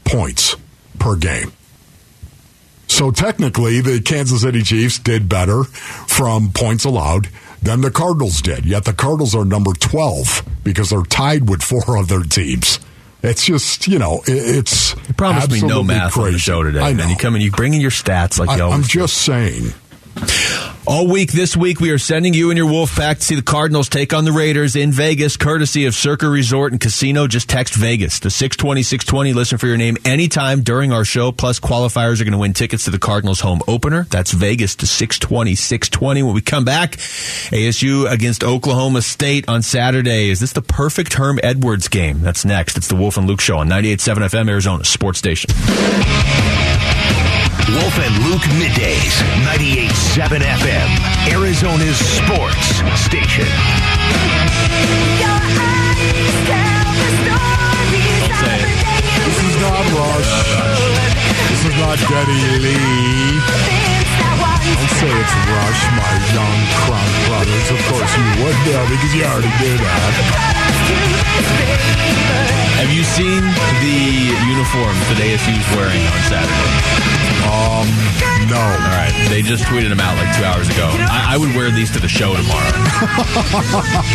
[0.04, 0.56] points
[0.98, 1.52] per game.
[2.86, 7.28] So technically, the Kansas City Chiefs did better from points allowed
[7.62, 8.64] than the Cardinals did.
[8.64, 12.78] Yet the Cardinals are number 12 because they're tied with four other teams.
[13.26, 14.94] It's just, you know, it, it's.
[15.08, 16.80] You promised me no math on the show today.
[16.80, 17.08] I And know.
[17.08, 18.88] you come in, you bring in your stats like I, you always I'm do.
[18.88, 19.72] just saying.
[20.88, 23.88] All week this week, we are sending you and your Wolfpack to see the Cardinals
[23.88, 27.26] take on the Raiders in Vegas, courtesy of Circa Resort and Casino.
[27.26, 29.32] Just text Vegas to 620 620.
[29.32, 31.32] Listen for your name anytime during our show.
[31.32, 34.04] Plus, qualifiers are going to win tickets to the Cardinals home opener.
[34.10, 36.22] That's Vegas to 620 620.
[36.22, 40.30] When we come back, ASU against Oklahoma State on Saturday.
[40.30, 42.20] Is this the perfect Herm Edwards game?
[42.20, 42.76] That's next.
[42.76, 45.50] It's the Wolf and Luke Show on 98.7 FM, Arizona Sports Station.
[47.74, 50.88] Wolf and Luke middays, 98.7 FM,
[51.34, 53.50] Arizona's sports station.
[59.26, 60.30] This is not Rush.
[61.50, 63.42] This is not Geddy Lee.
[64.62, 67.66] Don't say it's Rush, my young crunk brothers.
[67.74, 70.14] Of course you would know because you already did that.
[72.78, 73.42] Have you seen
[73.82, 73.98] the
[74.54, 77.25] uniforms that ASU is wearing on Saturday?
[77.46, 77.86] Um,
[78.50, 78.56] no.
[78.58, 80.86] All right, they just tweeted them out like two hours ago.
[80.92, 82.72] I, I would wear these to the show tomorrow.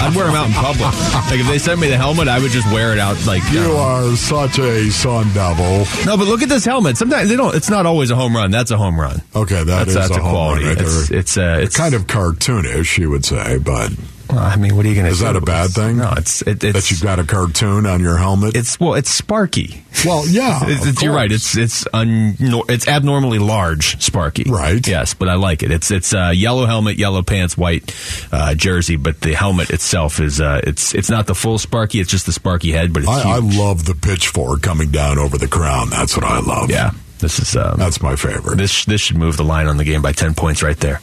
[0.01, 0.91] I'd wear them out in public.
[1.29, 3.25] Like if they sent me the helmet, I would just wear it out.
[3.25, 5.85] Like You are such a sun devil.
[6.05, 6.97] no, but look at this helmet.
[6.97, 7.55] Sometimes they don't.
[7.55, 8.51] It's not always a home run.
[8.51, 9.21] That's a home run.
[9.35, 10.65] Okay, that That's, is that's a a home quality.
[10.65, 13.91] run right it's it's uh, it's kind of cartoonish, you would say, but
[14.31, 15.11] Well, I mean, what are you going to?
[15.11, 15.97] is that a bad thing?
[15.97, 18.55] No, it's it, it's that you've got a cartoon on your helmet.
[18.55, 19.83] It's well, it's Sparky.
[20.05, 21.31] Well, yeah, It's- it's- you're right.
[21.31, 24.45] It's it's un, it's abnormally large, Sparky.
[24.49, 24.85] Right.
[24.87, 25.71] Yes, but I like it.
[25.71, 27.93] It's it's uh, yellow helmet, yellow pants, white
[28.31, 31.99] uh, jersey, but the helmet itself is uh, it's it's not the full Sparky.
[31.99, 35.37] It's just the Sparky head, but it's I, I love the pitchfork coming down over
[35.37, 35.89] the crown.
[35.89, 36.69] That's what I love.
[36.71, 36.91] yeah.
[37.19, 38.57] This is um, That's my favorite.
[38.57, 41.01] this this should move the line on the game by ten points right there.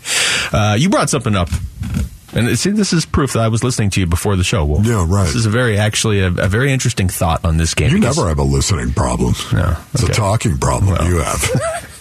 [0.52, 1.48] Uh, you brought something up.
[2.34, 4.64] And see, this is proof that I was listening to you before the show.
[4.64, 4.84] Wolf.
[4.86, 5.24] Yeah, right.
[5.26, 7.90] This is a very, actually, a, a very interesting thought on this game.
[7.90, 9.34] You never have a listening problem.
[9.52, 11.50] No, It's a talking problem you have.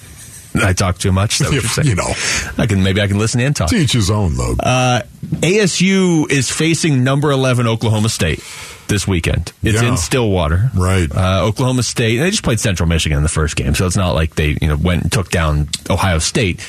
[0.56, 1.40] I talk too much.
[1.40, 1.88] Is that what you're saying?
[1.88, 2.12] you know,
[2.58, 3.70] I can maybe I can listen and talk.
[3.70, 4.54] to each his own, though.
[4.60, 5.02] Uh,
[5.42, 8.44] ASU is facing number 11 Oklahoma State
[8.88, 9.52] this weekend.
[9.63, 9.90] It's Yeah.
[9.90, 10.72] in Stillwater.
[10.74, 11.10] Right.
[11.16, 14.12] Uh, Oklahoma State, they just played Central Michigan in the first game, so it's not
[14.16, 16.60] like they you know went and took down Ohio State.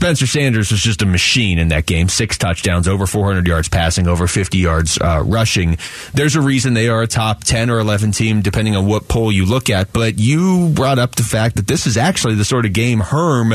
[0.00, 2.08] Spencer Sanders was just a machine in that game.
[2.08, 5.76] Six touchdowns, over 400 yards passing, over 50 yards uh, rushing.
[6.14, 9.30] There's a reason they are a top 10 or 11 team, depending on what poll
[9.30, 9.92] you look at.
[9.92, 13.52] But you brought up the fact that this is actually the sort of game Herm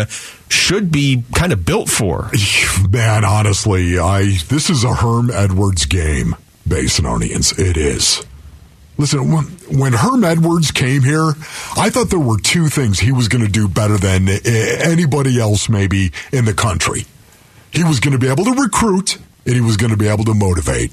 [0.47, 2.29] should be kind of built for.
[2.91, 6.35] Man, honestly, I this is a Herm Edwards game,
[6.69, 7.57] Basinonians.
[7.57, 8.23] It is.
[8.97, 9.31] Listen,
[9.77, 11.31] when, Herm Edwards came here,
[11.75, 15.39] I thought there were two things he was going to do better than eh, anybody
[15.39, 17.05] else, maybe in the country.
[17.71, 20.23] He was going to be able to recruit, and he was going to be able
[20.25, 20.91] to motivate.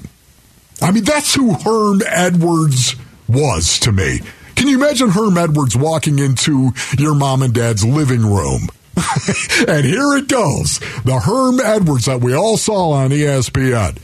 [0.80, 2.96] I mean, that's who Herm Edwards
[3.28, 4.20] was to me.
[4.56, 8.68] Can you imagine Herm Edwards walking into your mom and dad's living room?
[9.68, 13.98] and here it goes the Herm Edwards that we all saw on ESPN.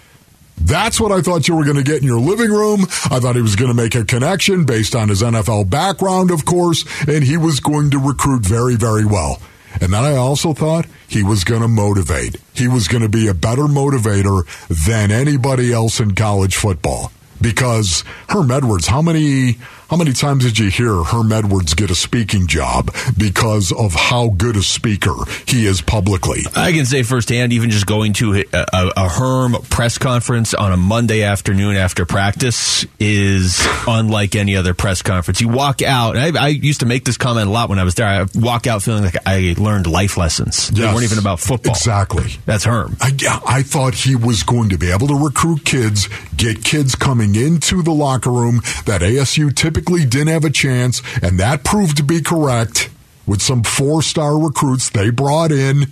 [0.60, 2.82] That's what I thought you were going to get in your living room.
[3.10, 6.44] I thought he was going to make a connection based on his NFL background, of
[6.44, 9.40] course, and he was going to recruit very, very well.
[9.80, 12.36] And then I also thought he was going to motivate.
[12.54, 14.44] He was going to be a better motivator
[14.86, 20.58] than anybody else in college football because Herm Edwards, how many how many times did
[20.58, 25.14] you hear Herm Edwards get a speaking job because of how good a speaker
[25.46, 26.40] he is publicly?
[26.54, 30.72] I can say firsthand, even just going to a, a, a Herm press conference on
[30.72, 35.40] a Monday afternoon after practice is unlike any other press conference.
[35.40, 37.94] You walk out, I, I, used to make this comment a lot when I was
[37.94, 38.06] there.
[38.06, 40.70] I walk out feeling like I learned life lessons.
[40.70, 41.72] Yes, they weren't even about football.
[41.72, 42.32] Exactly.
[42.44, 42.98] That's Herm.
[43.00, 47.36] I, I thought he was going to be able to recruit kids, get kids coming
[47.36, 51.96] into the locker room that ASU typically typically didn't have a chance, and that proved
[51.96, 52.90] to be correct
[53.26, 55.86] with some four star recruits they brought in.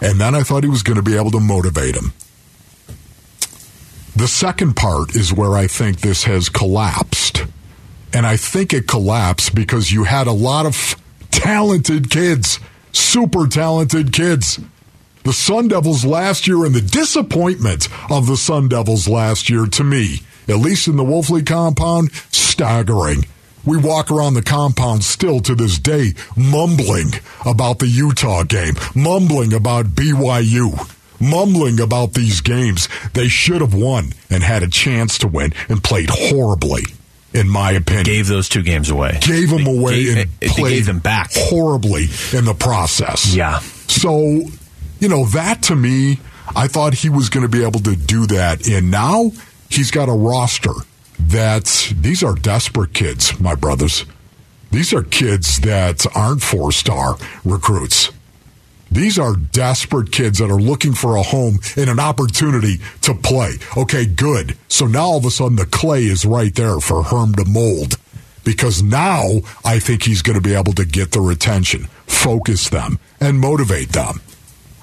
[0.00, 2.14] And then I thought he was going to be able to motivate them.
[4.14, 7.44] The second part is where I think this has collapsed.
[8.14, 10.96] And I think it collapsed because you had a lot of
[11.30, 12.58] talented kids,
[12.92, 14.58] super talented kids.
[15.24, 19.84] The Sun Devils last year and the disappointment of the Sun Devils last year to
[19.84, 23.24] me, at least in the Wolfley compound, staggering.
[23.64, 29.52] We walk around the compound still to this day mumbling about the Utah game, mumbling
[29.52, 35.26] about BYU, mumbling about these games they should have won and had a chance to
[35.26, 36.82] win and played horribly
[37.36, 38.04] in my opinion.
[38.04, 39.18] Gave those two games away.
[39.20, 43.34] Gave them away gave, and played them back horribly in the process.
[43.34, 43.58] Yeah.
[43.88, 44.42] So,
[45.00, 46.18] you know, that to me,
[46.54, 48.66] I thought he was going to be able to do that.
[48.68, 49.32] And now
[49.70, 50.72] he's got a roster
[51.18, 54.04] that these are desperate kids, my brothers.
[54.70, 58.10] These are kids that aren't four star recruits.
[58.90, 63.54] These are desperate kids that are looking for a home and an opportunity to play.
[63.76, 64.56] Okay, good.
[64.68, 67.98] So now all of a sudden the clay is right there for Herm to mold
[68.44, 73.00] because now I think he's going to be able to get their attention, focus them,
[73.20, 74.20] and motivate them.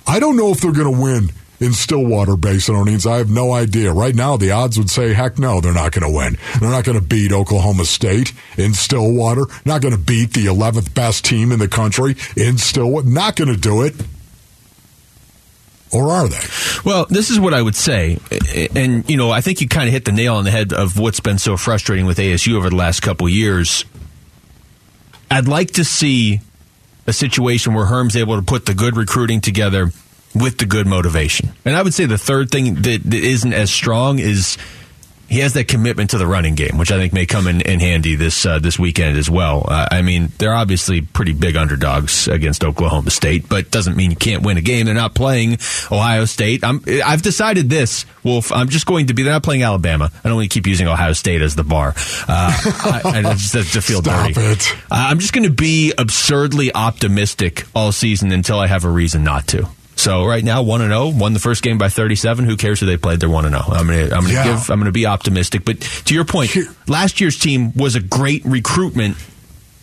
[0.06, 1.30] I don't know if they're going to win
[1.64, 3.09] in Stillwater Basinonians?
[3.09, 3.91] I have no idea.
[3.91, 6.38] Right now, the odds would say, heck no, they're not going to win.
[6.59, 9.45] They're not going to beat Oklahoma State in Stillwater.
[9.66, 13.07] Not going to beat the 11th best team in the country in Stillwater.
[13.07, 13.95] Not going to do it.
[15.91, 16.39] Or are they?
[16.84, 18.18] Well, this is what I would say.
[18.76, 20.97] And, you know, I think you kind of hit the nail on the head of
[20.97, 23.86] what's been so frustrating with ASU over the last couple years.
[25.30, 26.41] I'd like to see
[27.05, 29.91] a situation where Herm's able to put the good recruiting together
[30.36, 31.50] with the good motivation.
[31.66, 34.58] And I would say the third thing that, that isn't as strong is
[35.34, 37.80] he has that commitment to the running game, which I think may come in, in
[37.80, 39.66] handy this uh, this weekend as well.
[39.68, 44.18] Uh, I mean, they're obviously pretty big underdogs against Oklahoma State, but doesn't mean you
[44.18, 44.86] can't win a game.
[44.86, 45.58] They're not playing
[45.92, 46.64] Ohio State.
[46.64, 48.52] I'm, I've decided this, Wolf.
[48.52, 49.24] I'm just going to be.
[49.24, 50.12] They're not playing Alabama.
[50.24, 51.96] I don't want to keep using Ohio State as the bar.
[52.28, 54.40] Uh, I, I just to feel Stop dirty.
[54.40, 54.78] It.
[54.92, 59.48] I'm just going to be absurdly optimistic all season until I have a reason not
[59.48, 59.68] to.
[60.04, 62.43] So right now, one and zero, oh, won the first game by thirty seven.
[62.43, 63.22] Who cares who they played?
[63.22, 63.66] They're one and zero.
[63.70, 64.43] I'm gonna, I'm gonna Yeah.
[64.43, 65.64] give, I'm gonna be optimistic.
[65.64, 66.51] But to your point,
[66.89, 69.16] last year's team was a great recruitment.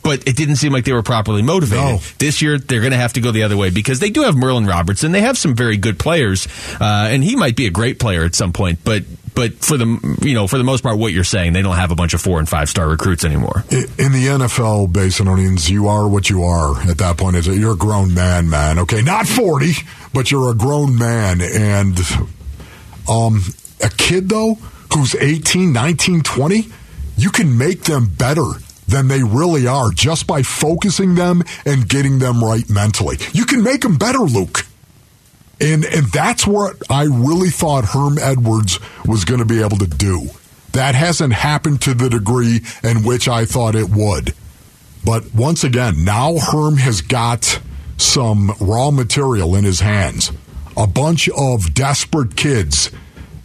[0.02, 1.84] But it didn't seem like they were properly motivated.
[1.84, 2.00] No.
[2.18, 4.34] This year, they're going to have to go the other way because they do have
[4.34, 5.12] Merlin Robertson.
[5.12, 6.48] They have some very good players,
[6.80, 8.78] uh, and he might be a great player at some point.
[8.82, 9.02] But
[9.34, 11.90] but for the you know for the most part, what you're saying, they don't have
[11.90, 13.64] a bunch of four and five star recruits anymore.
[13.70, 17.36] In the NFL, Basinonians, you are what you are at that point.
[17.36, 18.78] Is You're a grown man, man.
[18.80, 19.72] Okay, not 40,
[20.12, 21.40] but you're a grown man.
[21.40, 21.98] And
[23.08, 23.42] um,
[23.82, 24.54] a kid, though,
[24.94, 26.68] who's 18, 19, 20,
[27.16, 28.44] you can make them better
[28.88, 33.16] than they really are just by focusing them and getting them right mentally.
[33.32, 34.66] You can make them better, Luke.
[35.60, 39.86] And and that's what I really thought Herm Edwards was going to be able to
[39.86, 40.30] do.
[40.72, 44.34] That hasn't happened to the degree in which I thought it would.
[45.04, 47.60] But once again, now Herm has got
[47.96, 50.32] some raw material in his hands.
[50.76, 52.90] A bunch of desperate kids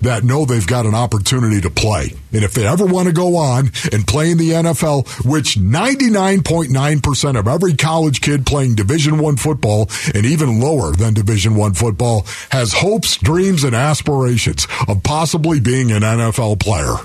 [0.02, 2.14] that know they've got an opportunity to play.
[2.32, 7.40] And if they ever want to go on and play in the NFL, which 99.9%
[7.40, 12.26] of every college kid playing Division 1 football and even lower than Division 1 football
[12.52, 16.96] has hopes, dreams and aspirations of possibly being an NFL player.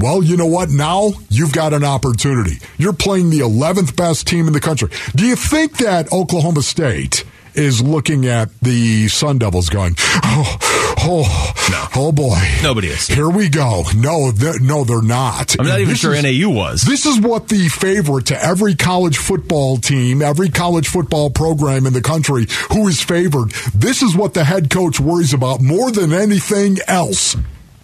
[0.00, 0.70] Well, you know what?
[0.70, 2.56] Now you've got an opportunity.
[2.78, 4.88] You're playing the 11th best team in the country.
[5.14, 7.24] Do you think that Oklahoma State
[7.60, 10.56] is looking at the Sun Devils going, oh,
[10.98, 11.52] oh,
[11.94, 12.38] oh boy.
[12.62, 13.06] Nobody is.
[13.06, 13.84] Here we go.
[13.94, 15.54] No, they're, no, they're not.
[15.60, 16.82] I'm not even this sure is- NAU was.
[16.82, 21.92] This is what the favorite to every college football team, every college football program in
[21.92, 23.50] the country who is favored.
[23.74, 27.36] This is what the head coach worries about more than anything else.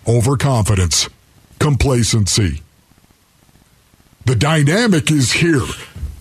[0.09, 1.09] Overconfidence,
[1.59, 2.63] complacency.
[4.25, 5.63] The dynamic is here.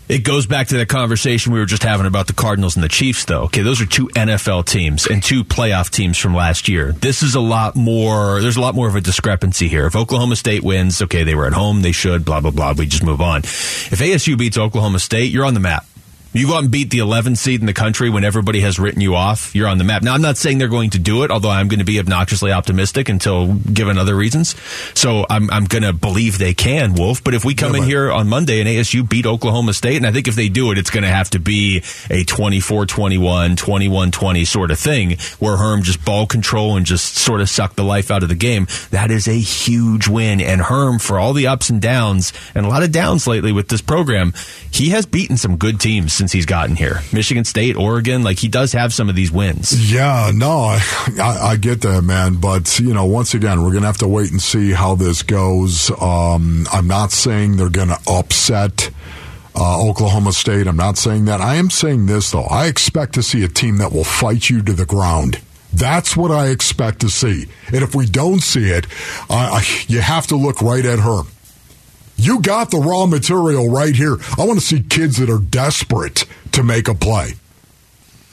[0.08, 2.89] It goes back to the conversation we were just having about the Cardinals and the
[2.89, 3.43] Chiefs, though.
[3.43, 6.91] Okay, those are two NFL teams and two playoff teams from last year.
[6.91, 9.88] This is a lot more, there's a lot more of a discrepancy here.
[9.88, 12.74] If Oklahoma State wins, okay, they were at home, they should, blah, blah, blah.
[12.78, 13.39] We just move on.
[13.39, 15.88] If ASU beats Oklahoma State, you're on the map.
[16.36, 19.00] You go out and beat the 11 seed in the country when everybody has written
[19.00, 19.56] you off.
[19.56, 20.04] You're on the map.
[20.04, 22.52] Now, I'm not saying they're going to do it, although I'm going to be obnoxiously
[22.52, 24.54] optimistic until given other reasons.
[24.96, 27.24] So I'm, I'm going to believe they can, Wolf.
[27.24, 30.06] But if we come yeah, in here on Monday and ASU beat Oklahoma State, and
[30.06, 33.56] I think if they do it, it's going to have to be a 24 21,
[33.56, 37.76] 21 20 sort of thing where Herm just ball control and just sort of suck
[37.76, 38.68] the life out of the game.
[38.92, 40.42] That is a huge win.
[40.42, 43.70] And Herm, for all the ups and downs, and a lot of downs lately with
[43.70, 44.34] this program,
[44.70, 47.02] he has beaten some good teams since he's gotten here.
[47.14, 49.94] Michigan State, Oregon, like he does have some of these wins.
[49.94, 50.76] Yeah, no,
[51.22, 52.38] I, I get that, man.
[52.38, 55.22] But, you know, once again, we're going to have to wait and see how this
[55.22, 55.92] goes.
[56.02, 58.90] Um, I'm not saying they're going to upset.
[59.56, 60.66] Uh, Oklahoma State.
[60.66, 61.42] I'm not saying that.
[61.42, 62.44] I am saying this, though.
[62.44, 65.40] I expect to see a team that will fight you to the ground.
[65.72, 67.46] That's what I expect to see.
[67.68, 68.88] And if we don't see it,
[69.88, 71.22] you have to look right at her.
[72.18, 74.18] You got the raw material right here.
[74.38, 77.34] I want to see kids that are desperate to make a play.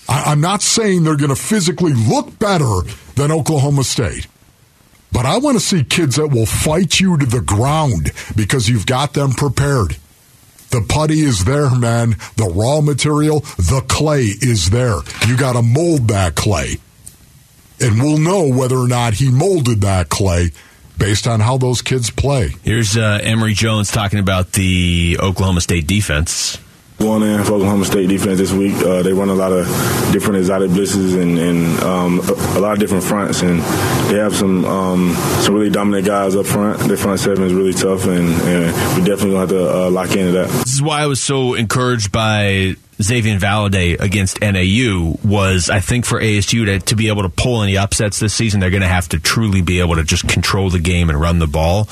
[0.08, 2.80] I, am not saying they're going to physically look better
[3.16, 4.26] than Oklahoma State,
[5.10, 8.86] but I want to see kids that will fight you to the ground because you've
[8.86, 9.96] got them prepared.
[10.70, 12.16] The putty is there, man.
[12.36, 14.96] The raw material, the clay is there.
[15.28, 16.78] You got to mold that clay.
[17.78, 20.52] And we'll know whether or not he molded that clay
[20.99, 22.55] based on how those kids play.
[22.62, 26.59] Here's uh, Emory Jones talking about the Oklahoma State defense.
[26.99, 29.66] Going in for Oklahoma State defense this week, uh, they run a lot of
[30.12, 33.59] different exotic blitzes and, and um, a, a, lot of different fronts, and
[34.09, 36.78] they have some um, some really dominant guys up front.
[36.80, 40.14] Their front seven is really tough, and, and we definitely gonna have to uh, lock
[40.14, 40.49] into that.
[40.72, 46.04] This is why I was so encouraged by Xazavian Valladay against NAU was, I think,
[46.04, 48.88] for ASU to, to be able to pull any upsets this season, they're going to
[48.88, 51.88] have to truly be able to just control the game and run the ball.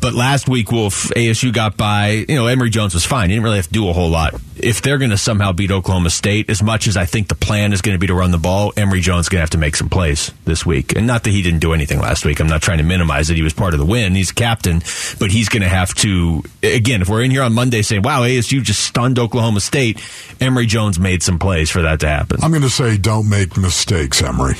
[0.00, 3.28] But last week, Wolf, ASU got by, you know, Emory Jones was fine.
[3.28, 4.34] He didn't really have to do a whole lot.
[4.56, 7.74] If they're going to somehow beat Oklahoma State, as much as I think the plan
[7.74, 9.58] is going to be to run the ball, Emory Jones is going to have to
[9.58, 10.96] make some plays this week.
[10.96, 12.40] And not that he didn't do anything last week.
[12.40, 13.36] I'm not trying to minimize it.
[13.36, 14.14] He was part of the win.
[14.14, 14.80] He's a captain,
[15.18, 18.15] but he's going to have to, again, if we're in here on Monday saying, wow,
[18.22, 20.00] ASU just stunned Oklahoma State,
[20.40, 22.38] Emory Jones made some plays for that to happen.
[22.42, 24.54] I'm going to say don't make mistakes, Emory.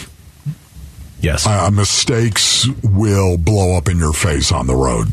[1.20, 1.46] Yes.
[1.46, 5.09] Uh, mistakes will blow up in your face on the road.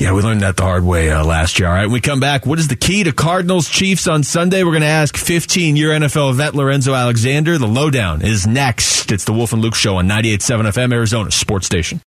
[0.00, 1.68] Yeah, we learned that the hard way uh, last year.
[1.68, 4.64] All right, when we come back, what is the key to Cardinals Chiefs on Sunday?
[4.64, 7.58] We're going to ask 15 year NFL vet Lorenzo Alexander.
[7.58, 9.12] The lowdown is next.
[9.12, 12.00] It's the Wolf and Luke Show on 98.7 FM, Arizona Sports Station.